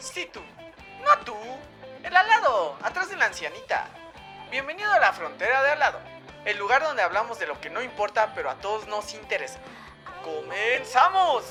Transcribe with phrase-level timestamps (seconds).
[0.00, 0.40] Sí, tú.
[1.04, 1.34] No tú.
[2.02, 3.86] El alado, atrás de la ancianita.
[4.50, 5.98] Bienvenido a la frontera de alado.
[6.46, 9.60] El lugar donde hablamos de lo que no importa, pero a todos nos interesa.
[10.24, 11.44] ¡Comenzamos!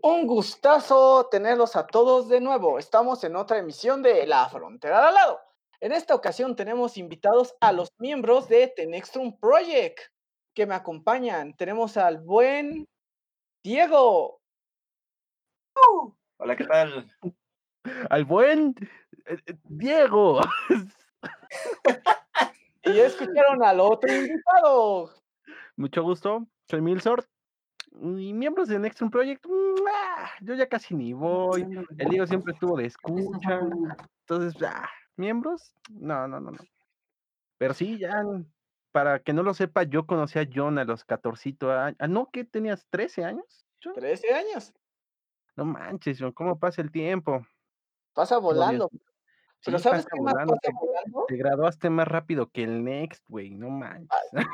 [0.00, 2.78] Un gustazo tenerlos a todos de nuevo.
[2.78, 5.40] Estamos en otra emisión de La Frontera de alado.
[5.80, 9.98] En esta ocasión tenemos invitados a los miembros de Tenextrum Project
[10.58, 11.54] que me acompañan.
[11.54, 12.88] Tenemos al buen
[13.62, 14.40] Diego.
[16.36, 17.08] Hola, ¿qué tal?
[18.10, 18.74] al buen
[19.26, 20.40] eh, eh, Diego.
[22.84, 25.10] Y ya escucharon al otro invitado.
[25.76, 27.28] Mucho gusto, soy Milsort.
[27.92, 30.30] Y miembros de Nextrum Project, ¡mua!
[30.40, 31.66] yo ya casi ni voy.
[31.98, 33.60] El Diego siempre estuvo de escucha.
[34.20, 36.58] Entonces, ah, miembros, no, no, no, no.
[37.58, 38.24] Pero sí, ya,
[38.98, 41.96] para que no lo sepa, yo conocí a John a los 14 años.
[42.00, 42.84] Ah, no, ¿qué tenías?
[42.90, 43.64] ¿13 años?
[43.80, 43.94] John?
[43.94, 44.74] 13 años.
[45.54, 47.46] No manches, John, ¿cómo pasa el tiempo?
[48.12, 48.88] Pasa volando.
[48.92, 49.00] mío.
[49.64, 51.24] Pero Sí, ¿sabes qué más volando, pasa te- volando?
[51.28, 54.08] Te graduaste más rápido que el Next, güey, no manches.
[54.32, 54.44] Ay.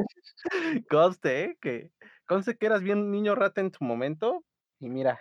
[0.90, 1.58] Conste, ¿eh?
[1.60, 1.92] Que,
[2.26, 4.44] conste que eras bien niño rata en tu momento.
[4.80, 5.20] Y mira,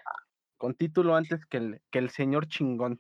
[0.58, 3.00] con título antes que el, que el señor chingón.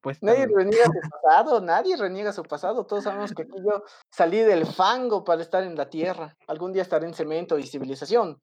[0.00, 2.86] Pues Nadie reniega su pasado, nadie reniega su pasado.
[2.86, 6.36] Todos sabemos que aquí yo salí del fango para estar en la tierra.
[6.46, 8.40] Algún día estaré en cemento y civilización.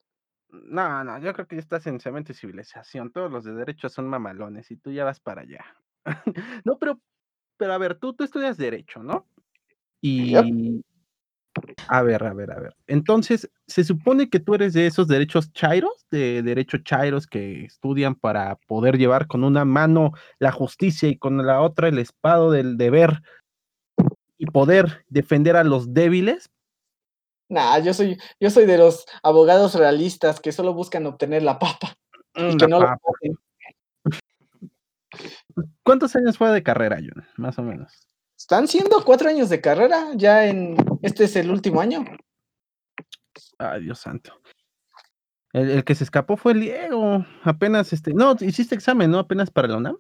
[0.50, 3.12] No, no, yo creo que ya estás en cemento y civilización.
[3.12, 5.66] Todos los de derecho son mamalones y tú ya vas para allá.
[6.64, 7.00] no, pero,
[7.58, 9.28] pero a ver, tú, tú estudias derecho, ¿no?
[10.00, 10.84] Y.
[11.88, 12.76] A ver, a ver, a ver.
[12.88, 18.16] Entonces, se supone que tú eres de esos derechos chairos, de derecho chairos que estudian
[18.16, 22.78] para poder llevar con una mano la justicia y con la otra el espado del
[22.78, 23.22] deber
[24.38, 26.50] y poder defender a los débiles.
[27.50, 31.96] Nah, yo soy, yo soy de los abogados realistas que solo buscan obtener la papa
[32.36, 33.00] y que no lo papa.
[33.02, 33.38] cogen.
[35.84, 37.26] ¿Cuántos años fue de carrera, John?
[37.38, 38.08] Más o menos.
[38.50, 42.06] Están siendo cuatro años de carrera, ya en este es el último año.
[43.58, 44.40] Ay, Dios santo.
[45.52, 47.26] El, el que se escapó fue el Diego.
[47.44, 49.20] Apenas, este, no, hiciste examen, ¿no?
[49.20, 49.98] Apenas para la UNAM.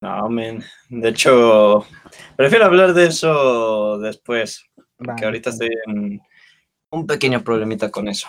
[0.00, 0.64] No, men.
[0.88, 1.84] De hecho,
[2.36, 4.64] prefiero hablar de eso después,
[4.96, 6.22] porque Vale, ahorita está estoy en
[6.90, 8.28] un pequeño problemita con eso.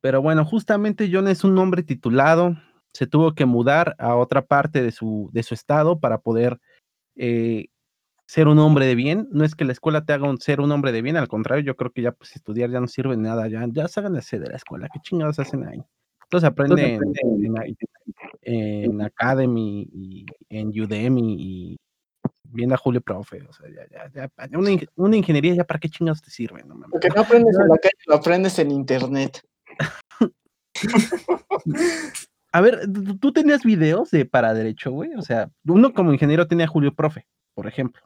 [0.00, 2.56] Pero bueno, justamente John es un hombre titulado,
[2.94, 6.58] se tuvo que mudar a otra parte de su, de su estado para poder
[7.16, 7.66] eh,
[8.26, 9.28] ser un hombre de bien.
[9.32, 11.64] No es que la escuela te haga un, ser un hombre de bien, al contrario,
[11.64, 14.48] yo creo que ya pues estudiar ya no sirve de nada, ya, ya háganse de
[14.48, 15.82] la escuela, ¿qué chingados hacen ahí?
[16.24, 17.56] Entonces aprenden en,
[18.42, 21.76] en, en Academy y en Udemy y
[22.44, 25.80] viendo a Julio Profe, o sea, ya, ya, ya, una, ing- una ingeniería ya para
[25.80, 26.94] qué chingados te sirve, no mames.
[26.94, 29.40] Lo que no aprendes en la calle, lo aprendes en internet.
[32.52, 35.14] A ver, ¿tú- ¿tú tenías videos de para derecho, güey?
[35.14, 38.02] O sea, uno como ingeniero tenía Julio Profe, por ejemplo.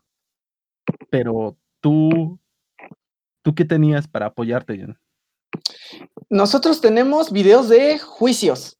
[1.10, 2.38] Pero tú,
[3.42, 4.98] ¿tú qué tenías para apoyarte, John?
[6.28, 8.78] Nosotros tenemos videos de juicios.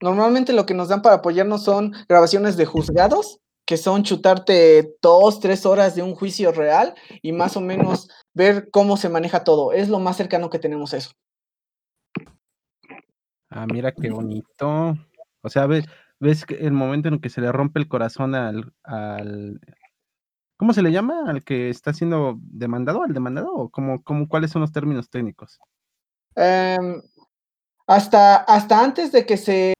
[0.00, 5.40] Normalmente lo que nos dan para apoyarnos son grabaciones de juzgados, que son chutarte dos,
[5.40, 9.72] tres horas de un juicio real y más o menos ver cómo se maneja todo.
[9.72, 11.10] Es lo más cercano que tenemos a eso.
[13.52, 14.96] Ah, mira qué bonito.
[15.42, 15.84] O sea, ves,
[16.20, 19.60] ves que el momento en que se le rompe el corazón al, al
[20.56, 21.28] ¿cómo se le llama?
[21.28, 25.58] Al que está siendo demandado, al demandado, o cómo, cómo, cuáles son los términos técnicos.
[26.34, 27.02] Em,
[27.86, 29.74] hasta, hasta antes de que se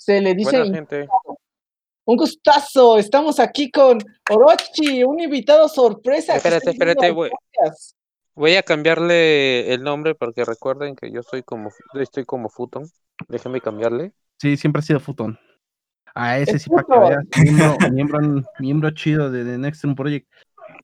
[0.00, 1.06] se le dice gente.
[2.06, 2.96] un gustazo.
[2.96, 3.98] Estamos aquí con
[4.30, 6.36] Orochi, un invitado sorpresa.
[6.36, 7.96] Espérate, espérate, podcast.
[8.34, 12.84] Voy a cambiarle el nombre porque recuerden que yo soy como estoy como Futon.
[13.28, 14.12] Déjenme cambiarle.
[14.38, 15.38] Sí, siempre ha sido futón.
[16.14, 19.94] A ese Es sí, para que veas, miembro, miembro, miembro chido de The Next Room
[19.94, 20.28] Project.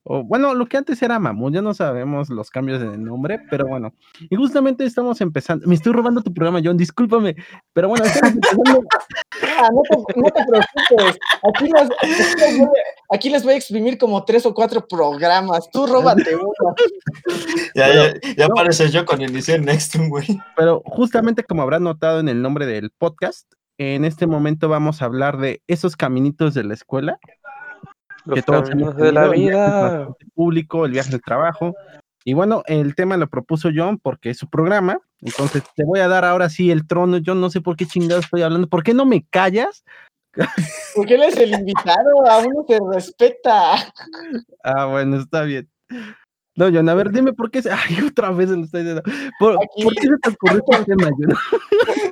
[0.03, 3.65] O, bueno, lo que antes era Mamut, ya no sabemos los cambios de nombre, pero
[3.67, 3.93] bueno.
[4.29, 5.67] Y justamente estamos empezando.
[5.67, 7.35] Me estoy robando tu programa, John, discúlpame.
[7.73, 8.83] Pero bueno, estamos empezando.
[9.59, 11.19] Ah, no, te, no te preocupes.
[11.43, 14.85] Aquí, les, aquí les voy, a- aquí les voy a exprimir como tres o cuatro
[14.87, 15.69] programas.
[15.71, 16.75] Tú róbate uno.
[17.75, 18.53] Ya, ya, ya no.
[18.53, 20.25] aparece yo con inicio Nextum, güey.
[20.55, 25.05] Pero justamente como habrán notado en el nombre del podcast, en este momento vamos a
[25.05, 27.19] hablar de esos caminitos de la escuela.
[28.25, 29.89] Los que todos hemos caminos de la el vida.
[29.89, 31.73] transporte público, el viaje al trabajo.
[32.27, 34.99] Y bueno, el tema lo propuso John porque es su programa.
[35.21, 37.19] Entonces te voy a dar ahora sí el trono.
[37.19, 38.67] Yo no sé por qué chingado estoy hablando.
[38.67, 39.85] ¿Por qué no me callas?
[40.93, 43.75] Porque él es el invitado, a uno se respeta.
[44.61, 45.69] Ah, bueno, está bien.
[46.57, 47.61] No, John, a ver, dime por qué.
[47.61, 49.03] se- Ay, otra vez se lo estoy diciendo.
[49.39, 51.33] ¿Por, Aquí- ¿por qué se te ocurrió este tema, John?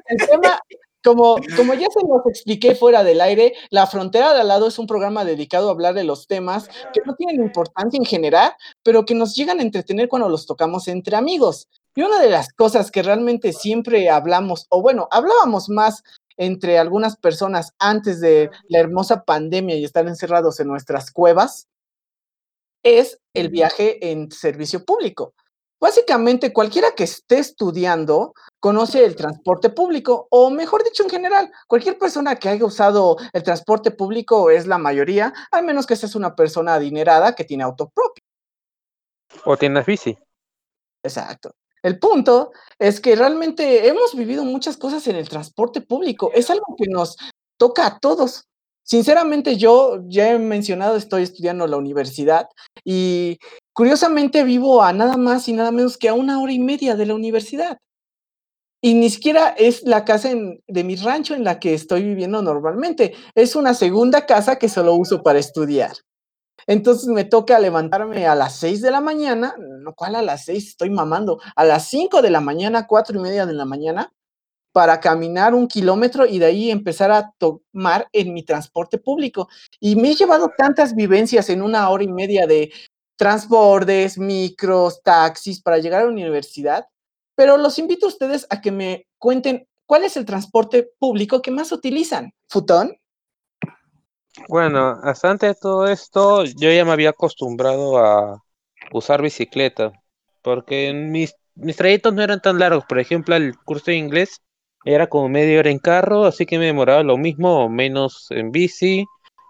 [0.08, 0.60] El tema,
[1.06, 4.80] como, como ya se los expliqué fuera del aire, La Frontera de al lado es
[4.80, 9.06] un programa dedicado a hablar de los temas que no tienen importancia en general, pero
[9.06, 11.70] que nos llegan a entretener cuando los tocamos entre amigos.
[11.94, 16.04] Y una de las cosas que realmente siempre hablamos, o bueno, hablábamos más
[16.38, 21.68] entre algunas personas antes de la hermosa pandemia y estar encerrados en nuestras cuevas,
[22.84, 25.34] es el viaje en servicio público.
[25.80, 31.98] Básicamente, cualquiera que esté estudiando conoce el transporte público, o mejor dicho, en general, cualquier
[31.98, 36.36] persona que haya usado el transporte público es la mayoría, al menos que seas una
[36.36, 38.24] persona adinerada que tiene auto propio.
[39.44, 40.18] O tienes bici.
[41.04, 41.52] Exacto.
[41.84, 46.32] El punto es que realmente hemos vivido muchas cosas en el transporte público.
[46.34, 47.16] Es algo que nos
[47.58, 48.46] toca a todos.
[48.82, 52.48] Sinceramente, yo ya he mencionado, estoy estudiando en la universidad
[52.84, 53.38] y
[53.76, 57.06] curiosamente vivo a nada más y nada menos que a una hora y media de
[57.06, 57.78] la universidad.
[58.82, 63.14] Y ni siquiera es la casa de mi rancho en la que estoy viviendo normalmente.
[63.36, 65.92] Es una segunda casa que solo uso para estudiar.
[66.68, 70.70] Entonces me toca levantarme a las 6 de la mañana, lo cual a las 6
[70.70, 74.14] estoy mamando, a las 5 de la mañana, cuatro y media de la mañana,
[74.72, 79.50] para caminar un kilómetro y de ahí empezar a tomar en mi transporte público.
[79.80, 82.72] Y me he llevado tantas vivencias en una hora y media de
[83.16, 86.88] transportes, micros, taxis para llegar a la universidad,
[87.36, 91.52] pero los invito a ustedes a que me cuenten cuál es el transporte público que
[91.52, 92.34] más utilizan.
[92.48, 92.98] ¿Futón?
[94.50, 98.44] Bueno, hasta antes de todo esto, yo ya me había acostumbrado a
[98.92, 99.92] usar bicicleta,
[100.42, 102.86] porque mis, mis trayectos no eran tan largos.
[102.86, 104.42] Por ejemplo, el curso de inglés
[104.84, 108.52] era como media hora en carro, así que me demoraba lo mismo o menos en
[108.52, 109.06] bici.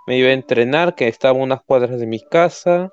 [0.08, 2.92] Me iba a entrenar, que estaba unas cuadras de mi casa.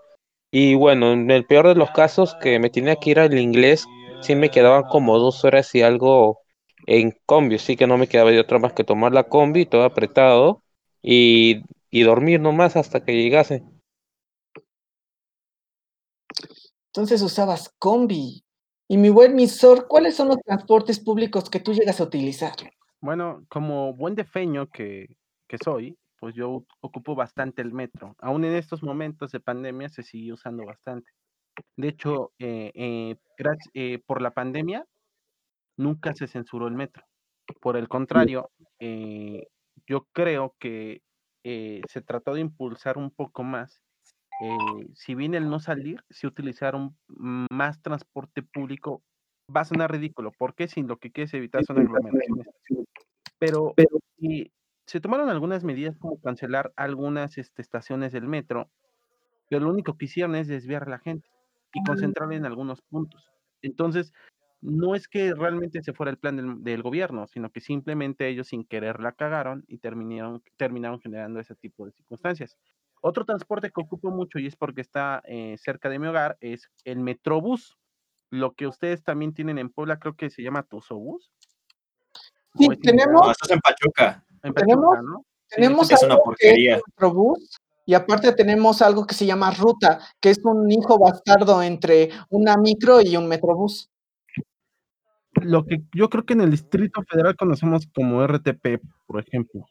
[0.52, 3.86] Y bueno, en el peor de los casos, que me tenía que ir al inglés,
[4.20, 6.38] sí me quedaban como dos horas y algo
[6.86, 9.82] en combi, así que no me quedaba de otra más que tomar la combi, todo
[9.82, 10.62] apretado.
[11.02, 11.62] Y
[11.92, 13.62] y dormir nomás hasta que llegase.
[16.86, 18.42] Entonces usabas combi.
[18.88, 22.54] Y mi buen misor, ¿cuáles son los transportes públicos que tú llegas a utilizar?
[23.00, 25.06] Bueno, como buen defeño que,
[25.46, 28.14] que soy, pues yo ocupo bastante el metro.
[28.20, 31.10] Aún en estos momentos de pandemia se sigue usando bastante.
[31.76, 34.86] De hecho, eh, eh, graci- eh, por la pandemia
[35.76, 37.04] nunca se censuró el metro.
[37.60, 39.48] Por el contrario, eh,
[39.86, 41.02] yo creo que
[41.44, 43.82] eh, se trató de impulsar un poco más.
[44.42, 49.02] eh, si bien el no salir, si utilizaron más transporte público,
[49.54, 52.46] va a sonar ridículo, porque si lo que quieres evitar son aglomeraciones.
[53.38, 53.74] Pero,
[54.18, 54.52] y
[54.86, 58.70] se tomaron algunas medidas como cancelar algunas este, estaciones del metro,
[59.48, 61.28] pero lo único que hicieron es desviar a la gente
[61.74, 63.30] y concentrarla en algunos puntos.
[63.62, 64.12] Entonces,
[64.60, 68.48] no es que realmente se fuera el plan del, del gobierno, sino que simplemente ellos
[68.48, 72.56] sin querer la cagaron y terminaron, terminaron generando ese tipo de circunstancias.
[73.04, 76.70] Otro transporte que ocupo mucho y es porque está eh, cerca de mi hogar es
[76.84, 77.76] el Metrobús.
[78.30, 81.32] Lo que ustedes también tienen en Puebla creo que se llama Tuzobús.
[82.58, 84.24] Sí, tenemos- No, estás en Pachuca.
[84.42, 85.24] En tenemos- Pachuca, ¿no?
[85.48, 86.82] Tenemos es una algo que es.
[86.86, 92.10] Metrobús y aparte tenemos algo que se llama ruta, que es un hijo bastardo entre
[92.30, 93.90] una micro y un metrobús.
[95.34, 99.66] Lo que yo creo que en el Distrito Federal conocemos como RTP, por ejemplo.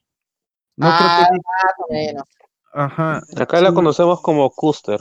[0.75, 1.37] No creo Ah, que
[1.83, 2.23] o menos.
[2.73, 3.21] Ajá.
[3.37, 4.99] Acá la sí, conocemos como Custer,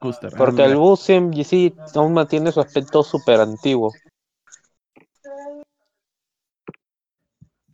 [0.00, 3.92] Custer, ah, porque el bus sí, sí aún mantiene su aspecto súper antiguo.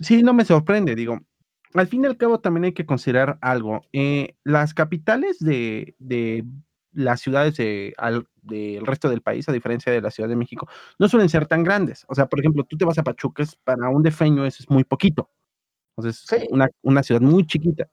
[0.04, 1.20] Sí, no me sorprende, digo.
[1.74, 3.82] Al fin y al cabo también hay que considerar algo.
[3.92, 6.44] eh, las capitales de, de
[6.92, 10.68] las ciudades de, al- del resto del país, a diferencia de la Ciudad de México,
[10.98, 12.04] no suelen ser tan grandes.
[12.08, 14.70] O sea, por ejemplo, tú te vas a Pachuca, es- para un defeño eso es
[14.70, 15.30] muy poquito.
[15.96, 16.46] Entonces, Sí.
[16.50, 17.88] una, una ciudad muy chiquita.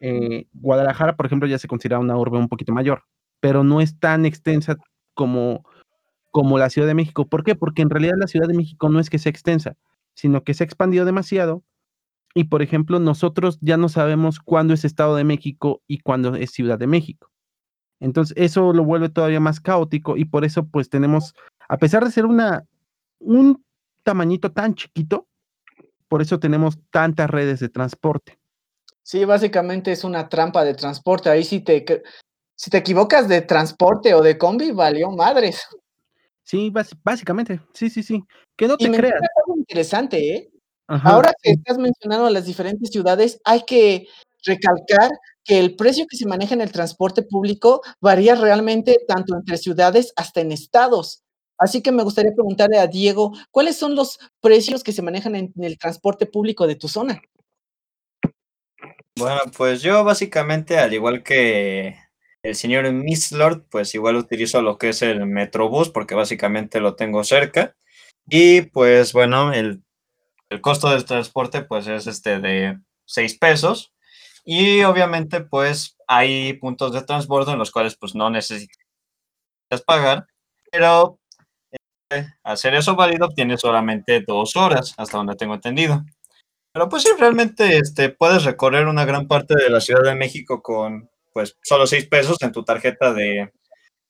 [0.00, 3.04] Eh, Guadalajara, por ejemplo, ya se considera una urbe un poquito mayor,
[3.40, 4.76] pero no es tan extensa
[5.14, 5.64] como,
[6.32, 7.26] como la Ciudad de México.
[7.28, 7.54] ¿Por qué?
[7.56, 9.76] Porque en realidad la Ciudad de México no es que sea extensa,
[10.14, 11.62] sino que se ha expandido demasiado.
[12.34, 16.50] Y por ejemplo, nosotros ya no sabemos cuándo es Estado de México y cuándo es
[16.50, 17.30] Ciudad de México.
[18.00, 21.34] Entonces, eso lo vuelve todavía más caótico y por eso, pues tenemos,
[21.68, 22.64] a pesar de ser una,
[23.20, 23.64] un
[24.02, 25.28] tamañito tan chiquito,
[26.08, 28.38] por eso tenemos tantas redes de transporte.
[29.02, 31.30] Sí, básicamente es una trampa de transporte.
[31.30, 31.84] Ahí si te,
[32.54, 35.66] si te equivocas de transporte o de combi, valió madres.
[36.52, 36.70] Sí,
[37.02, 38.22] básicamente, sí, sí, sí.
[38.58, 39.14] Que no Y te creas.
[39.14, 40.50] algo interesante, ¿eh?
[40.86, 41.56] Ajá, Ahora que sí.
[41.56, 44.06] estás mencionando las diferentes ciudades, hay que
[44.44, 45.10] recalcar
[45.44, 50.12] que el precio que se maneja en el transporte público varía realmente tanto entre ciudades
[50.14, 51.22] hasta en estados.
[51.56, 55.54] Así que me gustaría preguntarle a Diego, ¿cuáles son los precios que se manejan en
[55.56, 57.22] el transporte público de tu zona?
[59.16, 61.96] Bueno, pues yo básicamente, al igual que
[62.42, 66.96] el señor Miss Lord, pues igual utilizo lo que es el Metrobús, porque básicamente lo
[66.96, 67.76] tengo cerca.
[68.28, 69.82] Y pues bueno, el,
[70.50, 73.92] el costo del transporte pues es este de 6 pesos.
[74.44, 78.76] Y obviamente pues hay puntos de transbordo en los cuales pues no necesitas
[79.86, 80.26] pagar,
[80.70, 81.20] pero
[82.10, 86.04] eh, hacer eso válido tiene solamente dos horas, hasta donde tengo entendido.
[86.72, 90.62] Pero pues sí, realmente este, puedes recorrer una gran parte de la Ciudad de México
[90.62, 93.52] con pues solo seis pesos en tu tarjeta de,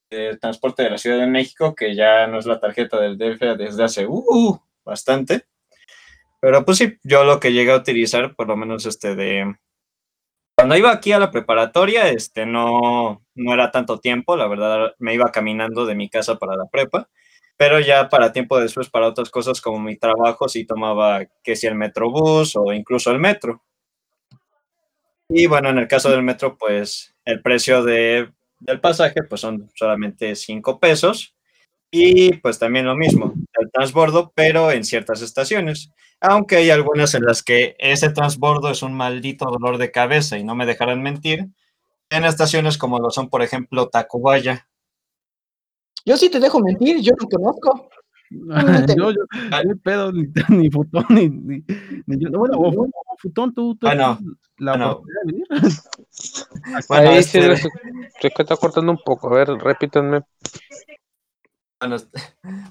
[0.09, 3.57] de transporte de la Ciudad de México, que ya no es la tarjeta del DF
[3.57, 5.45] desde hace uh, bastante.
[6.39, 9.55] Pero pues sí, yo lo que llegué a utilizar, por lo menos este de...
[10.55, 15.13] Cuando iba aquí a la preparatoria, este no, no era tanto tiempo, la verdad me
[15.13, 17.09] iba caminando de mi casa para la prepa,
[17.57, 21.65] pero ya para tiempo después, para otras cosas como mi trabajo, sí tomaba que si
[21.65, 23.63] el metrobús o incluso el metro.
[25.29, 29.69] Y bueno, en el caso del metro, pues el precio de, del pasaje pues son
[29.75, 31.35] solamente 5 pesos
[31.91, 35.91] y pues también lo mismo, el transbordo, pero en ciertas estaciones.
[36.19, 40.43] Aunque hay algunas en las que ese transbordo es un maldito dolor de cabeza y
[40.43, 41.49] no me dejarán mentir,
[42.09, 44.67] en estaciones como lo son, por ejemplo, Tacubaya.
[46.05, 47.89] Yo sí te dejo mentir, yo no conozco.
[48.97, 49.21] Yo, yo,
[49.65, 51.63] no pedo, ni, ni futón, ni, ni,
[52.05, 52.29] ni yo.
[52.31, 54.19] Bueno, o, o futón, tú, tú Ah, no.
[54.57, 55.01] la Ah, no.
[55.25, 55.45] venir.
[56.87, 57.69] Bueno, Ahí este- sí, se
[58.21, 59.33] se está cortando un poco.
[59.33, 60.21] A ver, repítanme.
[61.79, 61.97] Bueno,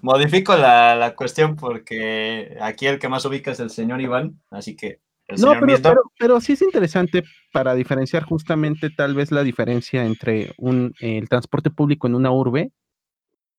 [0.00, 4.74] modifico la, la cuestión porque aquí el que más ubica es el señor Iván, así
[4.74, 5.00] que
[5.38, 10.52] No, pero, pero, pero sí es interesante para diferenciar justamente tal vez la diferencia entre
[10.56, 12.70] un, el transporte público en una urbe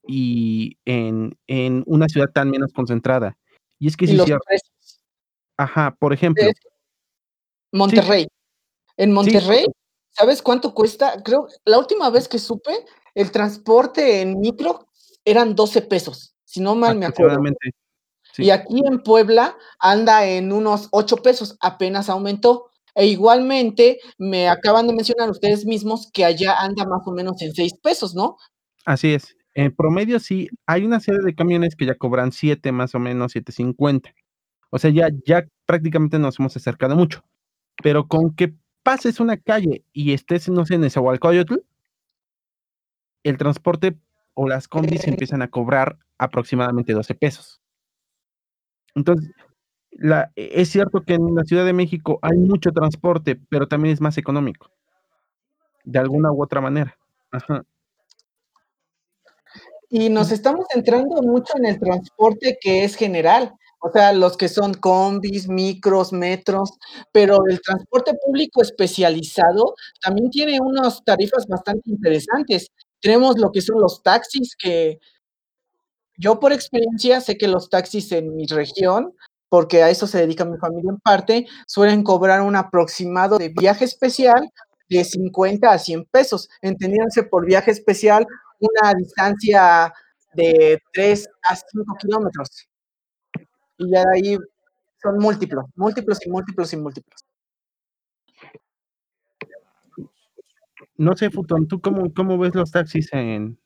[0.07, 3.37] y en, en una ciudad tan menos concentrada.
[3.79, 4.17] Y es que sí.
[5.57, 6.59] Ajá, por ejemplo, Es-
[7.71, 8.27] Monterrey.
[8.97, 9.65] En Monterrey,
[10.11, 11.21] ¿sabes cuánto cuesta?
[11.23, 12.71] Creo, la última vez que supe,
[13.15, 14.87] el transporte en micro
[15.25, 17.41] eran 12 pesos, si no mal me acuerdo.
[18.33, 18.43] sí.
[18.43, 22.69] Y aquí en Puebla anda en unos 8 pesos, apenas aumentó.
[22.95, 27.51] E igualmente me acaban de mencionar ustedes mismos que allá anda más o menos en
[27.53, 28.37] 6 pesos, ¿no?
[28.85, 29.35] Así es.
[29.55, 33.33] En promedio sí, hay una serie de camiones que ya cobran 7 más o menos,
[33.33, 34.13] 7.50.
[34.71, 37.23] O sea, ya, ya prácticamente nos hemos acercado mucho.
[37.83, 41.55] Pero con que pases una calle y estés, no sé, en Nezahualcóyotl,
[43.23, 43.97] el transporte
[44.33, 47.61] o las combis empiezan a cobrar aproximadamente 12 pesos.
[48.95, 49.31] Entonces,
[49.91, 53.93] la, e- es cierto que en la Ciudad de México hay mucho transporte, pero también
[53.93, 54.71] es más económico.
[55.85, 56.97] De alguna u otra manera.
[57.31, 57.63] Ajá.
[59.95, 64.49] Y nos estamos centrando mucho en el transporte que es general, o sea, los que
[64.49, 66.71] son combis, micros, metros,
[67.11, 72.69] pero el transporte público especializado también tiene unas tarifas bastante interesantes.
[73.01, 74.97] Tenemos lo que son los taxis, que
[76.17, 79.13] yo por experiencia sé que los taxis en mi región,
[79.47, 83.85] porque a eso se dedica mi familia en parte, suelen cobrar un aproximado de viaje
[83.85, 84.49] especial
[84.89, 88.25] de 50 a 100 pesos, entendiéndose por viaje especial
[88.59, 89.93] una distancia
[90.33, 92.67] de 3 a 5 kilómetros.
[93.77, 94.37] Y ya de ahí
[95.01, 97.25] son múltiplos, múltiplos y múltiplos y múltiplos.
[100.95, 103.59] No sé, Futón, ¿tú cómo, cómo ves los taxis en,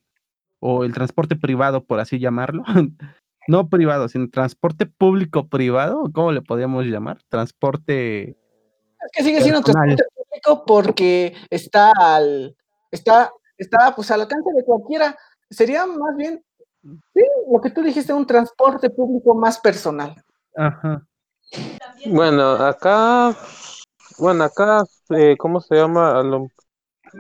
[0.60, 2.64] o el transporte privado, por así llamarlo?
[3.50, 7.20] No privado, sino transporte público-privado, ¿cómo le podríamos llamar?
[7.30, 9.96] Transporte, Es que sigue siendo Personal.
[9.96, 12.58] transporte público porque está al,
[12.92, 15.18] está, está pues al alcance de cualquiera.
[15.50, 16.44] Sería más bien,
[16.82, 20.16] sí, lo que tú dijiste, un transporte público más personal.
[20.56, 21.06] ajá,
[22.06, 23.36] Bueno, acá,
[24.18, 26.22] bueno, acá, eh, ¿cómo se llama?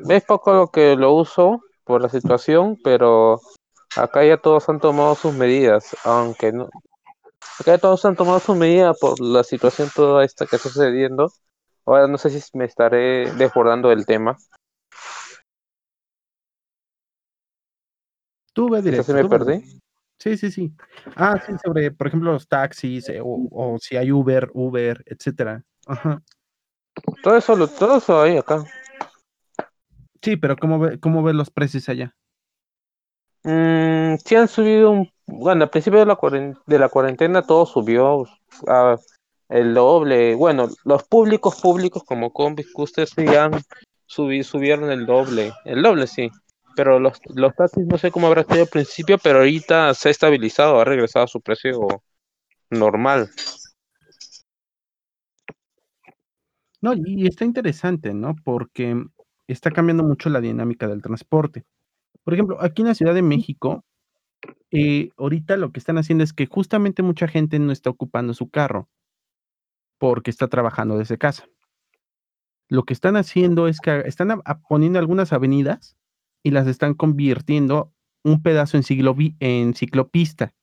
[0.09, 3.39] Es poco lo que lo uso por la situación, pero
[3.95, 6.69] acá ya todos han tomado sus medidas, aunque no.
[7.59, 11.31] Acá ya todos han tomado sus medidas por la situación toda esta que está sucediendo.
[11.85, 14.37] Ahora no sé si me estaré desbordando del tema.
[18.57, 19.03] Tú ve Quizás directo.
[19.03, 19.79] se me perdí.
[20.17, 20.73] Sí, sí, sí.
[21.15, 25.63] Ah, sí, sobre, por ejemplo, los taxis, eh, o, o si hay Uber, Uber, etcétera.
[25.85, 26.23] Ajá.
[27.21, 28.65] Todo eso, lo- todo eso hay acá.
[30.23, 32.15] Sí, pero ¿cómo, ve, cómo ves los precios allá?
[33.43, 37.67] Mm, sí han subido un, bueno, al principio de la cuaren- de la cuarentena todo
[37.67, 38.25] subió
[38.67, 38.97] a
[39.49, 40.33] el doble.
[40.33, 43.51] Bueno, los públicos públicos como combis, que ustedes sí han
[44.07, 46.31] subi- subieron el doble, el doble sí.
[46.77, 50.11] Pero los, los taxis no sé cómo habrá sido al principio, pero ahorita se ha
[50.11, 52.03] estabilizado, ha regresado a su precio
[52.69, 53.31] normal.
[56.79, 58.35] No, y está interesante, ¿no?
[58.43, 59.03] Porque
[59.47, 61.65] está cambiando mucho la dinámica del transporte.
[62.23, 63.83] Por ejemplo, aquí en la Ciudad de México,
[64.69, 68.51] eh, ahorita lo que están haciendo es que justamente mucha gente no está ocupando su
[68.51, 68.87] carro
[69.97, 71.47] porque está trabajando desde casa.
[72.69, 75.97] Lo que están haciendo es que están poniendo algunas avenidas
[76.43, 80.53] y las están convirtiendo un pedazo en, ciclopista.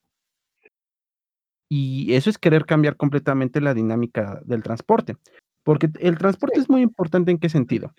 [1.69, 5.17] Y eso es querer cambiar completamente la dinámica del transporte.
[5.63, 7.91] Porque el transporte es muy importante en qué sentido.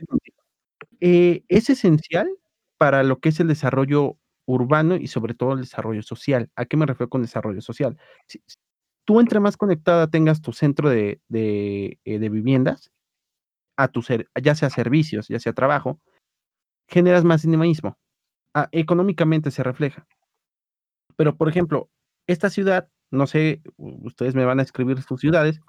[1.01, 2.29] Eh, es esencial
[2.79, 6.51] para lo que es el desarrollo urbano y sobre todo el desarrollo social.
[6.55, 7.99] ¿A qué me refiero con desarrollo social?
[8.29, 8.41] Si,
[9.05, 12.93] tú entre más conectada tengas tu centro de, de, eh, de viviendas,
[13.77, 16.01] a tu ser, ya sea servicios, ya sea trabajo,
[16.89, 17.97] generas más dinamismo.
[18.55, 20.07] Ah, económicamente se refleja.
[21.17, 21.91] Pero, por ejemplo,
[22.27, 25.61] esta ciudad, no sé, ustedes me van a escribir sus ciudades,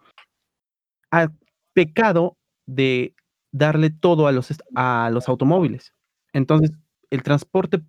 [1.11, 1.31] ha
[1.73, 3.15] pecado de
[3.51, 5.93] darle todo a los, a los automóviles.
[6.33, 6.71] Entonces,
[7.09, 7.81] el transporte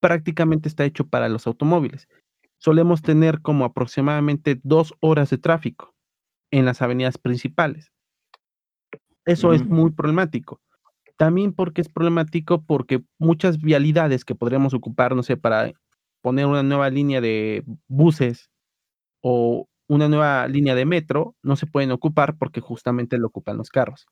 [0.00, 2.08] prácticamente está hecho para los automóviles.
[2.58, 5.94] Solemos tener como aproximadamente dos horas de tráfico
[6.50, 7.90] en las avenidas principales.
[9.24, 10.60] Eso es muy problemático.
[11.16, 15.72] También porque es problemático porque muchas vialidades que podríamos ocupar, no sé, para
[16.22, 18.50] poner una nueva línea de buses
[19.22, 23.70] o una nueva línea de metro, no se pueden ocupar porque justamente lo ocupan los
[23.70, 24.06] carros.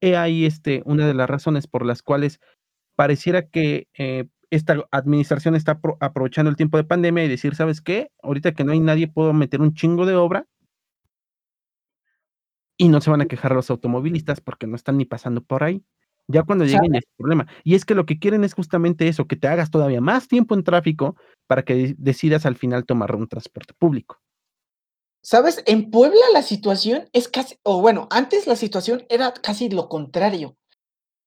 [0.00, 2.40] He ahí este, una de las razones por las cuales
[2.96, 7.80] pareciera que eh, esta administración está apro- aprovechando el tiempo de pandemia y decir, ¿sabes
[7.82, 8.10] qué?
[8.22, 10.46] Ahorita que no hay nadie, puedo meter un chingo de obra
[12.78, 15.84] y no se van a quejar los automovilistas porque no están ni pasando por ahí.
[16.30, 17.46] Ya cuando lleguen es problema.
[17.64, 20.54] Y es que lo que quieren es justamente eso, que te hagas todavía más tiempo
[20.54, 24.20] en tráfico para que de- decidas al final tomar un transporte público.
[25.22, 25.62] ¿Sabes?
[25.66, 30.56] En Puebla la situación es casi, o bueno, antes la situación era casi lo contrario.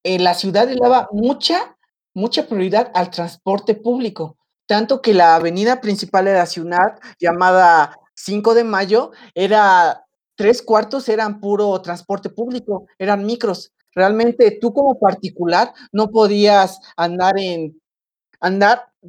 [0.04, 1.76] En la ciudad le daba mucha,
[2.14, 8.54] mucha prioridad al transporte público, tanto que la avenida principal de la ciudad, llamada 5
[8.54, 10.04] de Mayo, era
[10.36, 13.72] tres cuartos eran puro transporte público, eran micros.
[13.94, 17.34] Realmente tú como particular no podías andar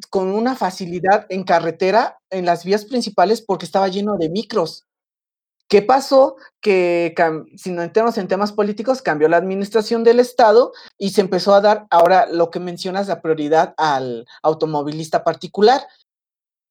[0.10, 4.86] con una facilidad en carretera, en las vías principales, porque estaba lleno de micros.
[5.70, 6.36] ¿Qué pasó?
[6.62, 7.16] Que,
[7.58, 11.62] si no entramos en temas políticos, cambió la administración del Estado y se empezó a
[11.62, 15.82] dar ahora lo que mencionas, la prioridad al automovilista particular,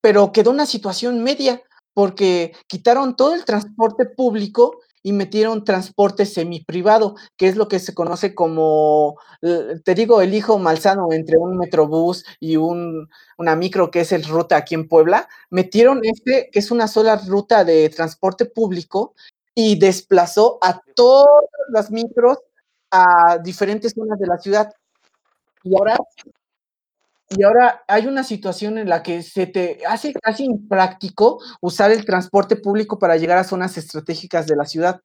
[0.01, 1.63] pero quedó una situación media
[1.95, 7.95] porque quitaron todo el transporte público y metieron transporte semiprivado, que es lo que se
[7.95, 13.91] conoce como, eh, te digo, el hijo malsano entre un metrobús y un, una micro
[13.91, 15.29] que es el ruta aquí en Puebla.
[15.51, 19.15] Metieron este, que es una sola ruta de transporte público
[19.55, 22.39] y desplazó a todas las micros
[22.91, 24.73] a diferentes zonas de la ciudad.
[25.65, 25.99] Y ahora
[27.37, 32.05] y ahora hay una situación en la que se te hace casi impráctico usar el
[32.05, 35.01] transporte público para llegar a zonas estratégicas de la ciudad.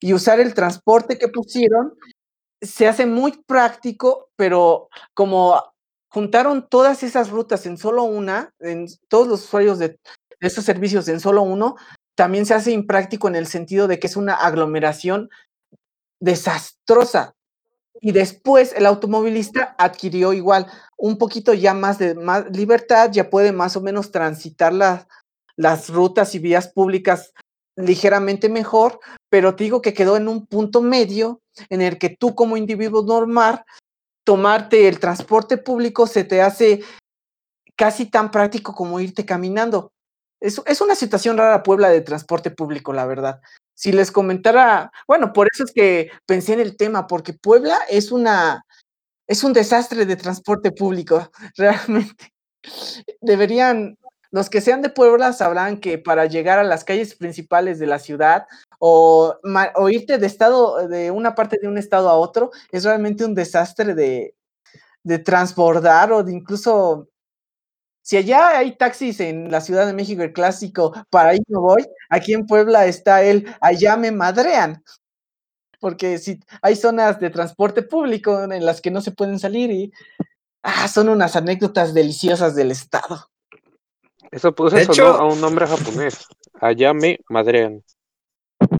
[0.00, 1.94] Y usar el transporte que pusieron
[2.60, 5.62] se hace muy práctico, pero como
[6.08, 9.98] juntaron todas esas rutas en solo una, en todos los usuarios de,
[10.40, 11.76] esos servicios en solo uno,
[12.14, 15.28] también se hace impráctico en el sentido de que es una aglomeración
[16.20, 17.34] desastrosa.
[18.00, 23.52] Y después el automovilista adquirió igual un poquito ya más de más libertad, ya puede
[23.52, 25.06] más o menos transitar las,
[25.56, 27.32] las rutas y vías públicas
[27.76, 28.98] ligeramente mejor,
[29.30, 33.02] pero te digo que quedó en un punto medio en el que tú como individuo
[33.02, 33.64] normal,
[34.24, 36.82] tomarte el transporte público se te hace
[37.76, 39.92] casi tan práctico como irte caminando.
[40.40, 43.40] Es, es una situación rara Puebla de transporte público, la verdad.
[43.74, 48.10] Si les comentara, bueno, por eso es que pensé en el tema, porque Puebla es
[48.10, 48.64] una,
[49.28, 52.32] es un desastre de transporte público, realmente.
[53.20, 53.96] Deberían,
[54.30, 57.98] los que sean de Puebla sabrán que para llegar a las calles principales de la
[57.98, 58.46] ciudad
[58.78, 59.38] o,
[59.90, 63.94] irte de estado, de una parte de un estado a otro, es realmente un desastre
[63.94, 64.34] de,
[65.04, 67.08] de transbordar o de incluso
[68.02, 71.84] si allá hay taxis en la Ciudad de México, el clásico, para ahí no voy,
[72.08, 74.82] aquí en Puebla está el allá me madrean,
[75.78, 79.92] porque si hay zonas de transporte público en las que no se pueden salir y
[80.62, 83.30] ah, son unas anécdotas deliciosas del estado.
[84.30, 86.26] Eso, pues, De hecho- a un nombre japonés.
[86.60, 87.82] Allá me madrean.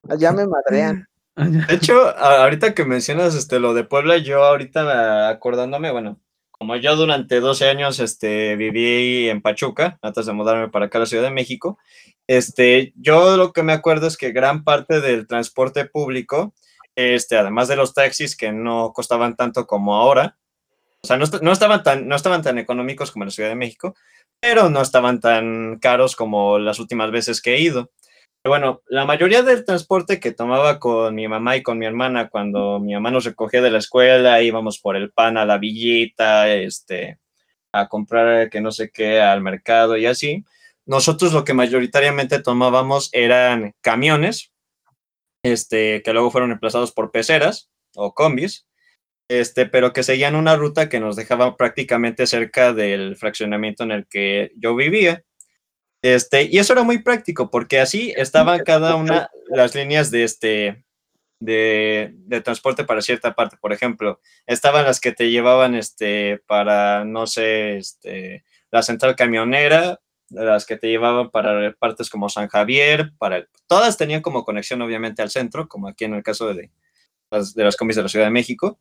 [0.09, 1.09] Allá me madrean.
[1.37, 6.19] De hecho, ahorita que mencionas este, lo de Puebla, yo ahorita acordándome, bueno,
[6.51, 11.03] como yo durante 12 años este, viví en Pachuca, antes de mudarme para acá a
[11.03, 11.79] la Ciudad de México,
[12.27, 16.53] este, yo lo que me acuerdo es que gran parte del transporte público,
[16.99, 20.37] este, además de los taxis que no costaban tanto como ahora,
[21.03, 23.51] o sea, no, est- no estaban tan, no estaban tan económicos como en la Ciudad
[23.51, 23.95] de México,
[24.41, 27.91] pero no estaban tan caros como las últimas veces que he ido.
[28.45, 32.81] Bueno, la mayoría del transporte que tomaba con mi mamá y con mi hermana cuando
[32.81, 37.19] mi mamá nos recogía de la escuela, íbamos por el pan a la villita, este,
[37.73, 40.45] a comprar que no sé qué al mercado y así.
[40.87, 44.53] Nosotros lo que mayoritariamente tomábamos eran camiones,
[45.43, 48.67] este, que luego fueron reemplazados por peceras o combis,
[49.29, 54.07] este, pero que seguían una ruta que nos dejaba prácticamente cerca del fraccionamiento en el
[54.07, 55.23] que yo vivía.
[56.03, 60.85] Este, y eso era muy práctico porque así estaban cada una las líneas de este
[61.41, 63.57] de, de transporte para cierta parte.
[63.61, 70.01] Por ejemplo, estaban las que te llevaban este para, no sé, este, la central camionera,
[70.31, 75.23] las que te llevaban para partes como San Javier, para todas tenían como conexión obviamente
[75.23, 76.71] al centro, como aquí en el caso de
[77.31, 78.79] las, de las combis de la Ciudad de México.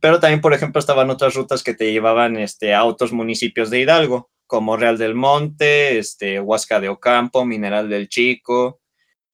[0.00, 3.80] Pero también, por ejemplo, estaban otras rutas que te llevaban este, a otros municipios de
[3.80, 8.80] Hidalgo, como Real del Monte, este, Huasca de Ocampo, Mineral del Chico,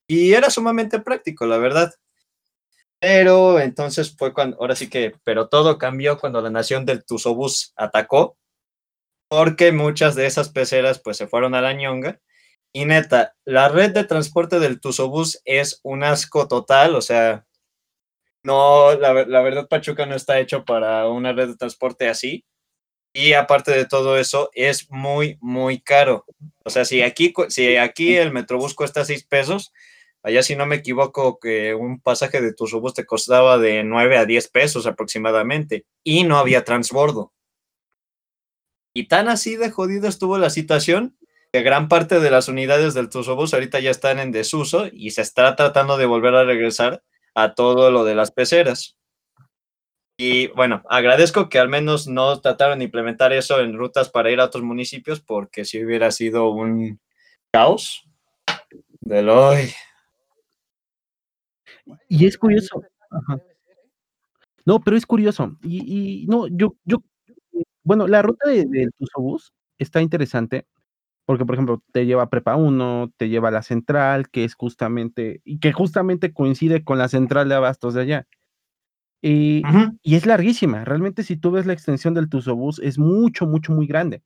[0.07, 1.93] y era sumamente práctico, la verdad.
[3.01, 7.73] Pero entonces fue cuando, ahora sí que, pero todo cambió cuando la nación del Tuzobús
[7.77, 8.37] atacó,
[9.29, 12.21] porque muchas de esas peceras pues se fueron a la ñonga.
[12.73, 17.47] Y neta, la red de transporte del Tuzobús es un asco total, o sea,
[18.43, 22.45] no, la, la verdad Pachuca no está hecho para una red de transporte así.
[23.15, 26.25] Y aparte de todo eso, es muy, muy caro.
[26.65, 29.73] O sea, si aquí, si aquí el Metrobús cuesta 6 pesos,
[30.23, 34.25] allá si no me equivoco, que un pasaje de Tuzobús te costaba de 9 a
[34.27, 35.87] 10 pesos aproximadamente.
[36.05, 37.33] Y no había transbordo.
[38.99, 41.17] Y tan así de jodido estuvo la situación
[41.53, 45.23] que gran parte de las unidades del Tuzobús ahorita ya están en desuso y se
[45.23, 48.99] está tratando de volver a regresar a todo lo de las peceras.
[50.17, 54.41] Y bueno, agradezco que al menos no trataron de implementar eso en rutas para ir
[54.41, 56.99] a otros municipios, porque si hubiera sido un
[57.53, 58.03] caos
[59.01, 59.71] del hoy.
[62.09, 62.83] Y es curioso.
[63.13, 63.41] Ajá.
[64.65, 65.57] No, pero es curioso.
[65.63, 67.05] Y, y no, yo, yo,
[67.89, 70.67] bueno, la ruta de, del Tuzobús está interesante
[71.25, 74.55] porque, por ejemplo, te lleva a Prepa 1, te lleva a la central, que es
[74.55, 78.27] justamente, y que justamente coincide con la central de abastos de allá.
[79.23, 79.63] Y,
[80.05, 80.85] es larguísima.
[80.85, 84.23] Realmente, si tú ves la extensión del Tuzobús, es mucho, mucho, muy grande.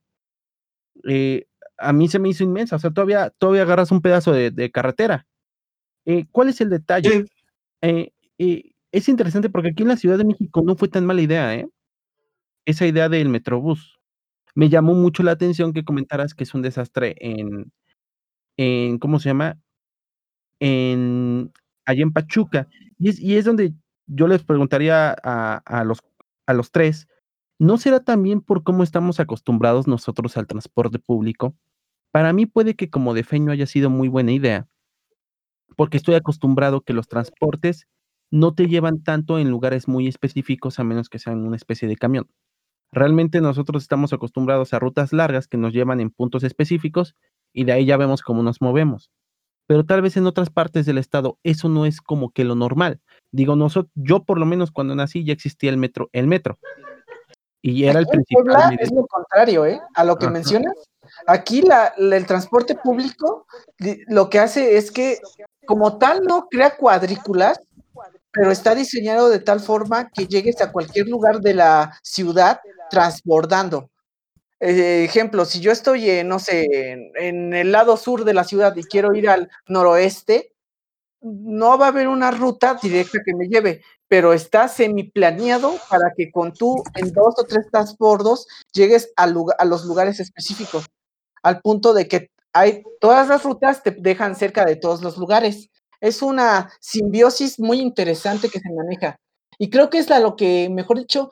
[1.07, 1.45] Eh,
[1.77, 2.75] a mí se me hizo inmensa.
[2.75, 5.25] O sea, todavía, todavía agarras un pedazo de, de carretera.
[6.05, 7.09] Eh, ¿Cuál es el detalle?
[7.09, 7.25] Sí,
[7.81, 8.11] eh,
[8.91, 11.67] es interesante porque aquí en la Ciudad de México no fue tan mala idea, ¿eh?
[12.67, 13.99] Esa idea del Metrobús.
[14.55, 17.71] Me llamó mucho la atención que comentaras que es un desastre en,
[18.57, 19.59] en ¿cómo se llama?
[20.59, 21.51] En
[21.85, 22.67] allá en Pachuca.
[22.97, 23.73] Y es, y es donde
[24.07, 25.99] yo les preguntaría a, a los,
[26.45, 27.07] a los tres,
[27.59, 31.55] ¿no será también por cómo estamos acostumbrados nosotros al transporte público?
[32.11, 34.67] Para mí puede que como defeño haya sido muy buena idea,
[35.75, 37.87] porque estoy acostumbrado que los transportes
[38.31, 41.95] no te llevan tanto en lugares muy específicos a menos que sean una especie de
[41.97, 42.27] camión.
[42.93, 47.15] Realmente nosotros estamos acostumbrados a rutas largas que nos llevan en puntos específicos
[47.53, 49.09] y de ahí ya vemos cómo nos movemos.
[49.67, 52.99] Pero tal vez en otras partes del estado eso no es como que lo normal.
[53.31, 56.59] Digo, nosotros, yo por lo menos cuando nací ya existía el metro, el metro.
[57.61, 59.79] Y era el Aquí principal Puebla es lo contrario, ¿eh?
[59.95, 60.33] A lo que Ajá.
[60.33, 60.73] mencionas.
[61.27, 63.45] Aquí la, la- el transporte público
[64.07, 65.17] lo que hace es que,
[65.65, 67.59] como tal, no crea cuadrículas,
[68.33, 73.91] pero está diseñado de tal forma que llegues a cualquier lugar de la ciudad transbordando.
[74.59, 76.65] Eh, ejemplo, si yo estoy, en, no sé,
[77.15, 80.53] en, el lado sur de la ciudad y quiero ir al noroeste,
[81.21, 86.31] no va a haber una ruta directa que me lleve, pero está semiplaneado para que
[86.31, 90.85] con tú en dos o tres transbordos llegues a, a los lugares específicos,
[91.43, 95.69] al punto de que hay todas las rutas te dejan cerca de todos los lugares.
[96.03, 99.15] Es una simbiosis muy interesante que se maneja.
[99.57, 101.29] Y creo que es a lo que, mejor dicho,